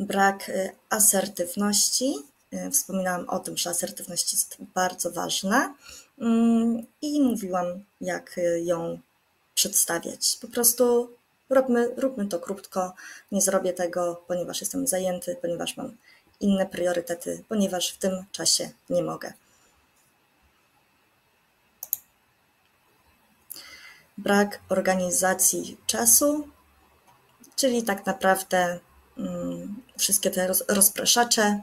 brak 0.05 0.49
y, 0.49 0.71
asertywności. 0.89 2.15
Y, 2.53 2.71
wspominałam 2.71 3.29
o 3.29 3.39
tym, 3.39 3.57
że 3.57 3.69
asertywność 3.69 4.33
jest 4.33 4.57
bardzo 4.59 5.11
ważna 5.11 5.75
mm, 6.19 6.85
i 7.01 7.21
mówiłam, 7.21 7.65
jak 8.01 8.37
y, 8.37 8.61
ją 8.61 8.99
przedstawiać. 9.55 10.37
Po 10.41 10.47
prostu 10.47 11.09
róbmy, 11.51 11.93
róbmy 11.97 12.27
to 12.27 12.39
krótko. 12.39 12.93
Nie 13.31 13.41
zrobię 13.41 13.73
tego, 13.73 14.23
ponieważ 14.27 14.61
jestem 14.61 14.87
zajęty, 14.87 15.37
ponieważ 15.41 15.77
mam 15.77 15.97
inne 16.39 16.65
priorytety, 16.65 17.43
ponieważ 17.49 17.91
w 17.91 17.97
tym 17.97 18.25
czasie 18.31 18.69
nie 18.89 19.03
mogę. 19.03 19.33
Brak 24.17 24.59
organizacji 24.69 25.77
czasu, 25.87 26.47
czyli 27.55 27.83
tak 27.83 28.05
naprawdę 28.05 28.79
Mm, 29.17 29.81
wszystkie 29.97 30.31
te 30.31 30.47
rozpraszacze, 30.67 31.61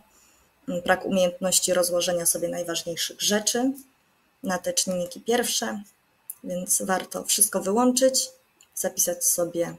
mm, 0.68 0.82
brak 0.82 1.04
umiejętności 1.04 1.74
rozłożenia 1.74 2.26
sobie 2.26 2.48
najważniejszych 2.48 3.20
rzeczy 3.20 3.72
na 4.42 4.58
te 4.58 4.72
czynniki 4.72 5.20
pierwsze, 5.20 5.82
więc 6.44 6.82
warto 6.82 7.24
wszystko 7.24 7.60
wyłączyć, 7.60 8.30
zapisać 8.78 9.24
sobie, 9.24 9.74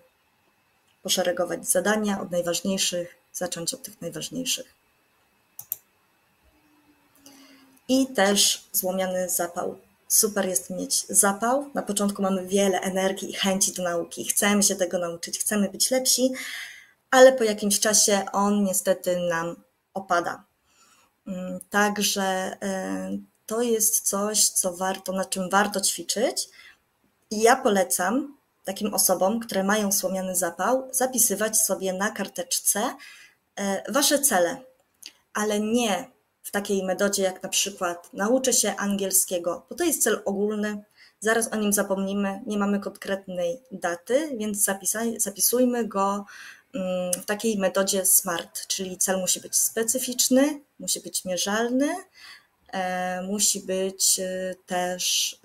poszeregować 1.04 1.68
zadania 1.68 2.22
od 2.22 2.32
najważniejszych, 2.32 3.16
zacząć 3.34 3.74
od 3.74 3.84
tych 3.84 4.02
najważniejszych. 4.02 4.74
I 7.88 8.08
też 8.08 8.64
złomiany 8.72 9.30
zapał. 9.30 9.80
Super 10.08 10.48
jest 10.48 10.70
mieć 10.70 11.06
zapał. 11.08 11.70
Na 11.74 11.82
początku 11.82 12.22
mamy 12.22 12.48
wiele 12.48 12.82
energii 12.82 13.30
i 13.30 13.34
chęci 13.34 13.74
do 13.74 13.84
nauki. 13.84 14.26
Chcemy 14.26 14.64
się 14.64 14.76
tego 14.76 15.00
nauczyć, 15.00 15.40
chcemy 15.40 15.70
być 15.70 15.92
lepsi, 15.92 16.32
ale 17.12 17.34
po 17.34 17.44
jakimś 17.44 17.80
czasie 17.80 18.26
on 18.32 18.64
niestety 18.64 19.20
nam 19.20 19.56
opada. 19.94 20.44
Mm, 21.28 21.60
także 21.70 22.58
e, 22.62 23.18
to 23.46 23.62
jest 23.62 24.02
coś, 24.02 24.50
co 24.50 24.78
warto, 24.78 25.14
na 25.14 25.26
czym 25.26 25.50
warto 25.50 25.82
ćwiczyć. 25.82 26.50
I 27.32 27.42
ja 27.42 27.56
polecam 27.56 28.39
takim 28.70 28.94
osobom, 28.94 29.40
które 29.40 29.64
mają 29.64 29.92
słomiany 29.92 30.36
zapał, 30.36 30.90
zapisywać 30.92 31.58
sobie 31.58 31.94
na 31.94 32.12
karteczce 32.12 32.96
e, 33.56 33.92
wasze 33.92 34.20
cele, 34.20 34.58
ale 35.34 35.60
nie 35.60 36.12
w 36.44 36.52
takiej 36.52 36.84
metodzie 36.84 37.24
jak 37.24 37.44
na 37.44 37.50
przykład 37.50 38.14
nauczę 38.14 38.54
się 38.54 38.76
angielskiego, 38.76 39.66
bo 39.70 39.76
to 39.76 39.84
jest 39.84 40.04
cel 40.04 40.22
ogólny, 40.26 40.84
zaraz 41.20 41.54
o 41.54 41.56
nim 41.56 41.74
zapomnimy, 41.74 42.42
nie 42.46 42.58
mamy 42.58 42.80
konkretnej 42.80 43.62
daty, 43.72 44.38
więc 44.38 44.66
zapisujmy 45.18 45.88
go 45.88 46.26
w 47.22 47.26
takiej 47.26 47.58
metodzie 47.58 48.06
SMART, 48.06 48.68
czyli 48.68 48.98
cel 48.98 49.20
musi 49.20 49.40
być 49.40 49.56
specyficzny, 49.56 50.62
musi 50.80 51.00
być 51.00 51.26
mierzalny, 51.26 51.96
e, 52.72 53.22
musi 53.22 53.60
być 53.60 54.20
e, 54.20 54.56
też 54.66 55.36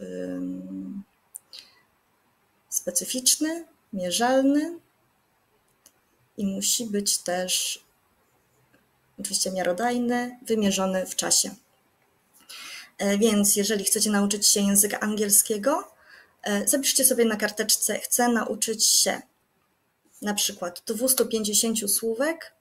specyficzny, 2.85 3.67
mierzalny 3.93 4.79
i 6.37 6.47
musi 6.47 6.87
być 6.87 7.19
też 7.19 7.85
oczywiście 9.21 9.51
miarodajny, 9.51 10.39
wymierzony 10.43 11.07
w 11.07 11.17
czasie. 11.17 11.55
E, 12.99 13.19
więc 13.19 13.57
jeżeli 13.57 13.85
chcecie 13.85 14.11
nauczyć 14.11 14.47
się 14.47 14.61
języka 14.61 15.01
angielskiego, 15.01 15.91
zapiszcie 16.67 17.05
sobie 17.05 17.25
na 17.25 17.37
karteczce 17.37 17.99
chcę 17.99 18.29
nauczyć 18.29 18.87
się 18.87 19.23
na 20.23 20.35
przykład 20.35 20.83
250 20.87 21.93
słówek 21.93 22.55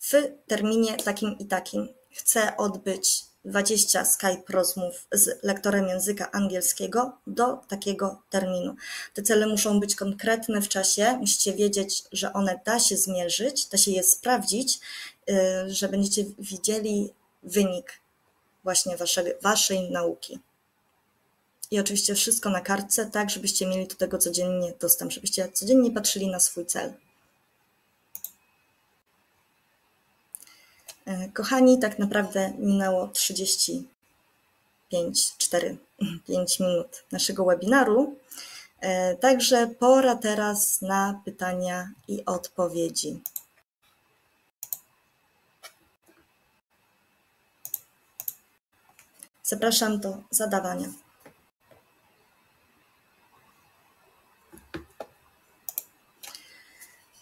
w 0.00 0.12
terminie 0.46 0.96
takim 0.96 1.38
i 1.38 1.46
takim. 1.46 1.88
Chcę 2.10 2.56
odbyć 2.56 3.24
20 3.44 4.04
Skype 4.04 4.42
rozmów 4.48 5.06
z 5.12 5.42
lektorem 5.42 5.88
języka 5.88 6.30
angielskiego 6.30 7.18
do 7.26 7.56
takiego 7.68 8.22
terminu. 8.30 8.74
Te 9.14 9.22
cele 9.22 9.46
muszą 9.46 9.80
być 9.80 9.94
konkretne 9.94 10.60
w 10.60 10.68
czasie, 10.68 11.16
musicie 11.20 11.52
wiedzieć, 11.52 12.04
że 12.12 12.32
one 12.32 12.60
da 12.64 12.80
się 12.80 12.96
zmierzyć, 12.96 13.66
da 13.66 13.78
się 13.78 13.90
je 13.90 14.02
sprawdzić, 14.02 14.80
y, 15.30 15.34
że 15.74 15.88
będziecie 15.88 16.24
widzieli 16.38 17.12
wynik 17.42 18.00
właśnie 18.64 18.96
waszej, 18.96 19.24
waszej 19.42 19.90
nauki. 19.90 20.38
I 21.70 21.80
oczywiście 21.80 22.14
wszystko 22.14 22.50
na 22.50 22.60
kartce, 22.60 23.06
tak 23.06 23.30
żebyście 23.30 23.66
mieli 23.66 23.86
do 23.86 23.94
tego 23.94 24.18
codziennie 24.18 24.72
dostęp, 24.80 25.12
żebyście 25.12 25.48
codziennie 25.52 25.90
patrzyli 25.90 26.28
na 26.28 26.40
swój 26.40 26.66
cel. 26.66 26.92
Kochani, 31.34 31.78
tak 31.78 31.98
naprawdę 31.98 32.52
minęło 32.58 33.08
35, 33.08 35.36
4, 35.38 35.76
5 36.26 36.60
minut 36.60 37.04
naszego 37.12 37.44
webinaru. 37.44 38.16
E, 38.80 39.16
także 39.16 39.66
pora 39.66 40.16
teraz 40.16 40.82
na 40.82 41.20
pytania 41.24 41.90
i 42.08 42.24
odpowiedzi. 42.24 43.20
Zapraszam 49.42 50.00
do 50.00 50.16
zadawania. 50.30 50.88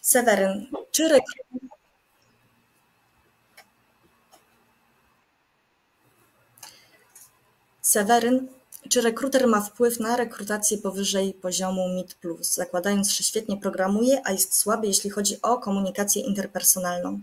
Seweryn, 0.01 0.67
czy 0.91 1.21
Seweryn, 7.93 8.49
czy 8.89 9.01
rekruter 9.01 9.47
ma 9.49 9.61
wpływ 9.61 10.01
na 10.01 10.17
rekrutację 10.17 10.79
powyżej 10.79 11.35
poziomu 11.35 11.89
MIT+, 11.89 12.17
zakładając, 12.41 13.11
że 13.11 13.25
świetnie 13.25 13.57
programuje, 13.57 14.21
a 14.25 14.33
jest 14.33 14.59
słaby, 14.59 14.87
jeśli 14.87 15.11
chodzi 15.11 15.43
o 15.43 15.59
komunikację 15.59 16.23
interpersonalną? 16.23 17.21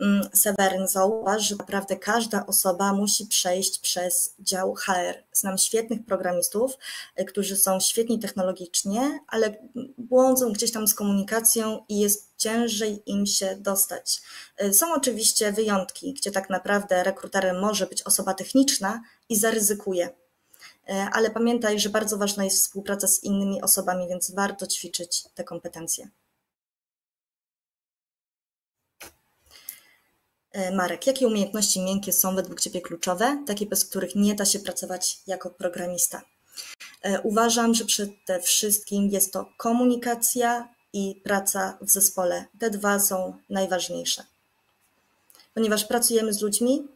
Mm, 0.00 0.28
Seweryn, 0.34 0.88
zauważ, 0.88 1.48
że 1.48 1.56
naprawdę 1.56 1.96
każda 1.96 2.46
osoba 2.46 2.92
musi 2.92 3.26
przejść 3.26 3.78
przez 3.78 4.34
dział 4.38 4.74
HR. 4.74 5.24
Znam 5.32 5.58
świetnych 5.58 6.04
programistów, 6.04 6.72
y, 7.20 7.24
którzy 7.24 7.56
są 7.56 7.80
świetni 7.80 8.18
technologicznie, 8.18 9.20
ale 9.28 9.54
błądzą 9.98 10.52
gdzieś 10.52 10.72
tam 10.72 10.88
z 10.88 10.94
komunikacją 10.94 11.84
i 11.88 11.98
jest 11.98 12.30
ciężej 12.36 13.02
im 13.06 13.26
się 13.26 13.56
dostać. 13.56 14.22
Y, 14.62 14.74
są 14.74 14.94
oczywiście 14.94 15.52
wyjątki, 15.52 16.14
gdzie 16.14 16.30
tak 16.30 16.50
naprawdę 16.50 17.04
rekruterem 17.04 17.60
może 17.60 17.86
być 17.86 18.02
osoba 18.02 18.34
techniczna 18.34 19.02
i 19.28 19.36
zaryzykuje. 19.36 20.06
Y, 20.08 20.92
ale 21.12 21.30
pamiętaj, 21.30 21.80
że 21.80 21.88
bardzo 21.88 22.18
ważna 22.18 22.44
jest 22.44 22.62
współpraca 22.62 23.08
z 23.08 23.24
innymi 23.24 23.62
osobami, 23.62 24.08
więc 24.08 24.30
warto 24.30 24.66
ćwiczyć 24.66 25.24
te 25.34 25.44
kompetencje. 25.44 26.08
Marek, 30.72 31.06
jakie 31.06 31.26
umiejętności 31.26 31.80
miękkie 31.80 32.12
są 32.12 32.34
według 32.34 32.60
Ciebie 32.60 32.80
kluczowe, 32.80 33.44
takie 33.46 33.66
bez 33.66 33.84
których 33.84 34.14
nie 34.14 34.34
da 34.34 34.44
się 34.44 34.58
pracować 34.58 35.18
jako 35.26 35.50
programista? 35.50 36.22
E, 37.02 37.20
uważam, 37.20 37.74
że 37.74 37.84
przede 37.84 38.40
wszystkim 38.42 39.10
jest 39.10 39.32
to 39.32 39.46
komunikacja 39.56 40.68
i 40.92 41.20
praca 41.24 41.78
w 41.80 41.90
zespole. 41.90 42.44
Te 42.58 42.70
dwa 42.70 42.98
są 42.98 43.36
najważniejsze. 43.50 44.24
Ponieważ 45.54 45.84
pracujemy 45.84 46.32
z 46.32 46.40
ludźmi, 46.40 46.88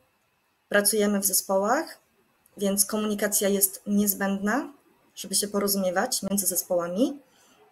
pracujemy 0.69 1.21
w 1.21 1.25
zespołach, 1.25 1.99
więc 2.57 2.85
komunikacja 2.85 3.49
jest 3.49 3.83
niezbędna, 3.87 4.73
żeby 5.15 5.35
się 5.35 5.49
porozumiewać 5.49 6.23
między 6.23 6.47
zespołami. 6.47 7.21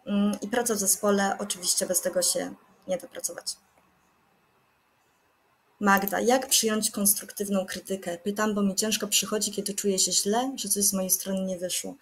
Mm, 0.07 0.41
I 0.41 0.49
praca 0.49 0.75
w 0.75 0.79
zespole, 0.79 1.37
oczywiście 1.39 1.87
bez 1.87 2.01
tego 2.01 2.23
się 2.23 2.55
nie 2.89 2.99
da 2.99 3.09
pracować. 3.09 3.57
Magda, 5.83 6.21
jak 6.21 6.47
przyjąć 6.47 6.91
konstruktywną 6.91 7.67
krytykę? 7.67 8.19
Pytam, 8.19 8.55
bo 8.55 8.63
mi 8.63 8.75
ciężko 8.75 9.09
przychodzi, 9.09 9.53
kiedy 9.53 9.75
czuję 9.75 9.99
się 9.99 10.13
źle, 10.13 10.53
że 10.57 10.69
coś 10.69 10.85
z 10.85 10.93
mojej 10.93 11.11
strony 11.11 11.45
nie 11.45 11.59
wyszło. 11.59 11.95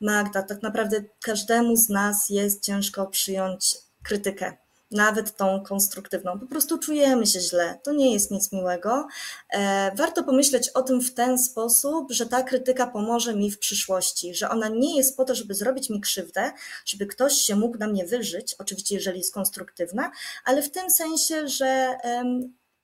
Magda, 0.00 0.42
tak 0.42 0.62
naprawdę 0.62 1.04
każdemu 1.20 1.76
z 1.76 1.88
nas 1.88 2.30
jest 2.30 2.62
ciężko 2.62 3.06
przyjąć 3.06 3.78
krytykę, 4.02 4.56
nawet 4.90 5.36
tą 5.36 5.62
konstruktywną. 5.62 6.40
Po 6.40 6.46
prostu 6.46 6.78
czujemy 6.78 7.26
się 7.26 7.40
źle, 7.40 7.78
to 7.82 7.92
nie 7.92 8.12
jest 8.12 8.30
nic 8.30 8.52
miłego. 8.52 9.06
E, 9.50 9.92
warto 9.96 10.24
pomyśleć 10.24 10.68
o 10.68 10.82
tym 10.82 11.00
w 11.00 11.14
ten 11.14 11.38
sposób, 11.38 12.12
że 12.12 12.26
ta 12.26 12.42
krytyka 12.42 12.86
pomoże 12.86 13.34
mi 13.34 13.50
w 13.50 13.58
przyszłości, 13.58 14.34
że 14.34 14.50
ona 14.50 14.68
nie 14.68 14.96
jest 14.96 15.16
po 15.16 15.24
to, 15.24 15.34
żeby 15.34 15.54
zrobić 15.54 15.90
mi 15.90 16.00
krzywdę, 16.00 16.52
żeby 16.84 17.06
ktoś 17.06 17.32
się 17.32 17.56
mógł 17.56 17.78
na 17.78 17.86
mnie 17.86 18.06
wyżyć, 18.06 18.54
oczywiście 18.58 18.94
jeżeli 18.94 19.18
jest 19.18 19.34
konstruktywna, 19.34 20.10
ale 20.44 20.62
w 20.62 20.70
tym 20.70 20.90
sensie, 20.90 21.48
że 21.48 21.96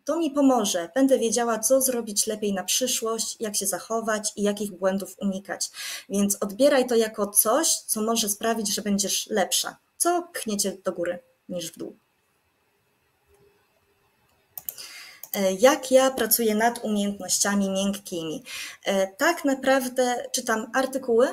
to 0.08 0.16
mi 0.16 0.30
pomoże. 0.30 0.88
Będę 0.94 1.18
wiedziała, 1.18 1.58
co 1.58 1.80
zrobić 1.80 2.26
lepiej 2.26 2.52
na 2.52 2.64
przyszłość, 2.64 3.36
jak 3.40 3.56
się 3.56 3.66
zachować 3.66 4.32
i 4.36 4.42
jakich 4.42 4.72
błędów 4.72 5.16
unikać. 5.18 5.70
Więc 6.08 6.36
odbieraj 6.40 6.86
to 6.86 6.96
jako 6.96 7.26
coś, 7.26 7.68
co 7.68 8.02
może 8.02 8.28
sprawić, 8.28 8.74
że 8.74 8.82
będziesz 8.82 9.26
lepsza. 9.26 9.76
Co 9.96 10.28
pchniecie 10.32 10.76
do 10.84 10.92
góry 10.92 11.18
niż 11.48 11.72
w 11.72 11.78
dół. 11.78 11.96
E, 15.32 15.52
jak 15.52 15.90
ja 15.90 16.10
pracuję 16.10 16.54
nad 16.54 16.84
umiejętnościami 16.84 17.70
miękkimi? 17.70 18.42
E, 18.84 19.06
tak 19.06 19.44
naprawdę 19.44 20.24
czytam 20.32 20.70
artykuły 20.74 21.28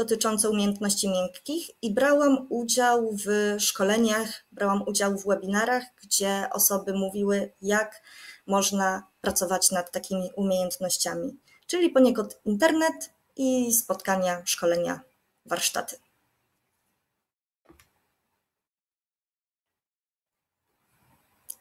dotyczące 0.00 0.50
umiejętności 0.50 1.08
miękkich 1.08 1.70
i 1.82 1.94
brałam 1.94 2.46
udział 2.48 3.16
w 3.26 3.56
szkoleniach, 3.58 4.44
brałam 4.52 4.82
udział 4.86 5.18
w 5.18 5.26
webinarach, 5.26 5.82
gdzie 6.02 6.48
osoby 6.52 6.92
mówiły, 6.92 7.52
jak 7.62 8.02
można 8.46 9.06
pracować 9.20 9.70
nad 9.70 9.90
takimi 9.90 10.30
umiejętnościami, 10.36 11.38
czyli 11.66 11.90
poniekąd 11.90 12.40
internet 12.44 13.10
i 13.36 13.74
spotkania, 13.74 14.42
szkolenia, 14.44 15.00
warsztaty. 15.46 15.96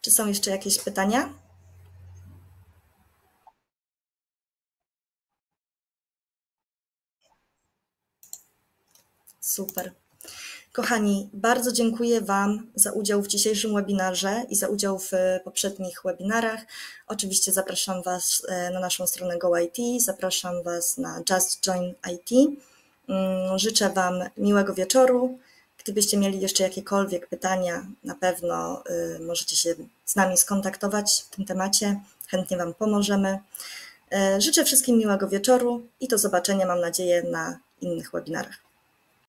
Czy 0.02 0.12
są 0.12 0.28
jeszcze 0.28 0.52
jakieś 0.52 0.84
pytania? 0.84 1.34
Super. 9.60 9.92
Kochani, 10.74 11.30
bardzo 11.34 11.72
dziękuję 11.72 12.22
Wam 12.22 12.68
za 12.76 12.92
udział 12.92 13.22
w 13.22 13.28
dzisiejszym 13.28 13.74
webinarze 13.74 14.44
i 14.50 14.56
za 14.56 14.68
udział 14.68 15.00
w 15.00 15.12
poprzednich 15.44 16.02
webinarach. 16.06 16.62
Oczywiście 17.08 17.52
zapraszam 17.52 18.04
Was 18.04 18.44
e, 18.48 18.72
na 18.72 18.80
naszą 18.80 19.08
stronę 19.08 19.38
GoIT, 19.38 19.78
zapraszam 19.98 20.64
Was 20.64 20.98
na 20.98 21.24
Just 21.30 21.62
Join 21.66 21.94
IT. 22.14 22.30
Mm, 23.10 23.60
życzę 23.60 23.90
Wam 23.90 24.14
miłego 24.38 24.74
wieczoru. 24.74 25.40
Gdybyście 25.84 26.18
mieli 26.18 26.40
jeszcze 26.40 26.64
jakiekolwiek 26.64 27.28
pytania, 27.28 27.86
na 28.04 28.16
pewno 28.16 28.84
y, 28.90 29.20
możecie 29.20 29.56
się 29.56 29.76
z 30.06 30.16
nami 30.16 30.38
skontaktować 30.38 31.26
w 31.32 31.36
tym 31.36 31.46
temacie. 31.46 32.00
Chętnie 32.28 32.58
Wam 32.58 32.74
pomożemy. 32.74 33.40
E, 34.12 34.42
życzę 34.42 34.66
wszystkim 34.66 34.98
miłego 34.98 35.28
wieczoru 35.30 35.88
i 36.00 36.08
do 36.08 36.18
zobaczenia, 36.18 36.66
mam 36.66 36.80
nadzieję, 36.80 37.24
na 37.24 37.60
innych 37.82 38.12
webinarach. 38.12 38.69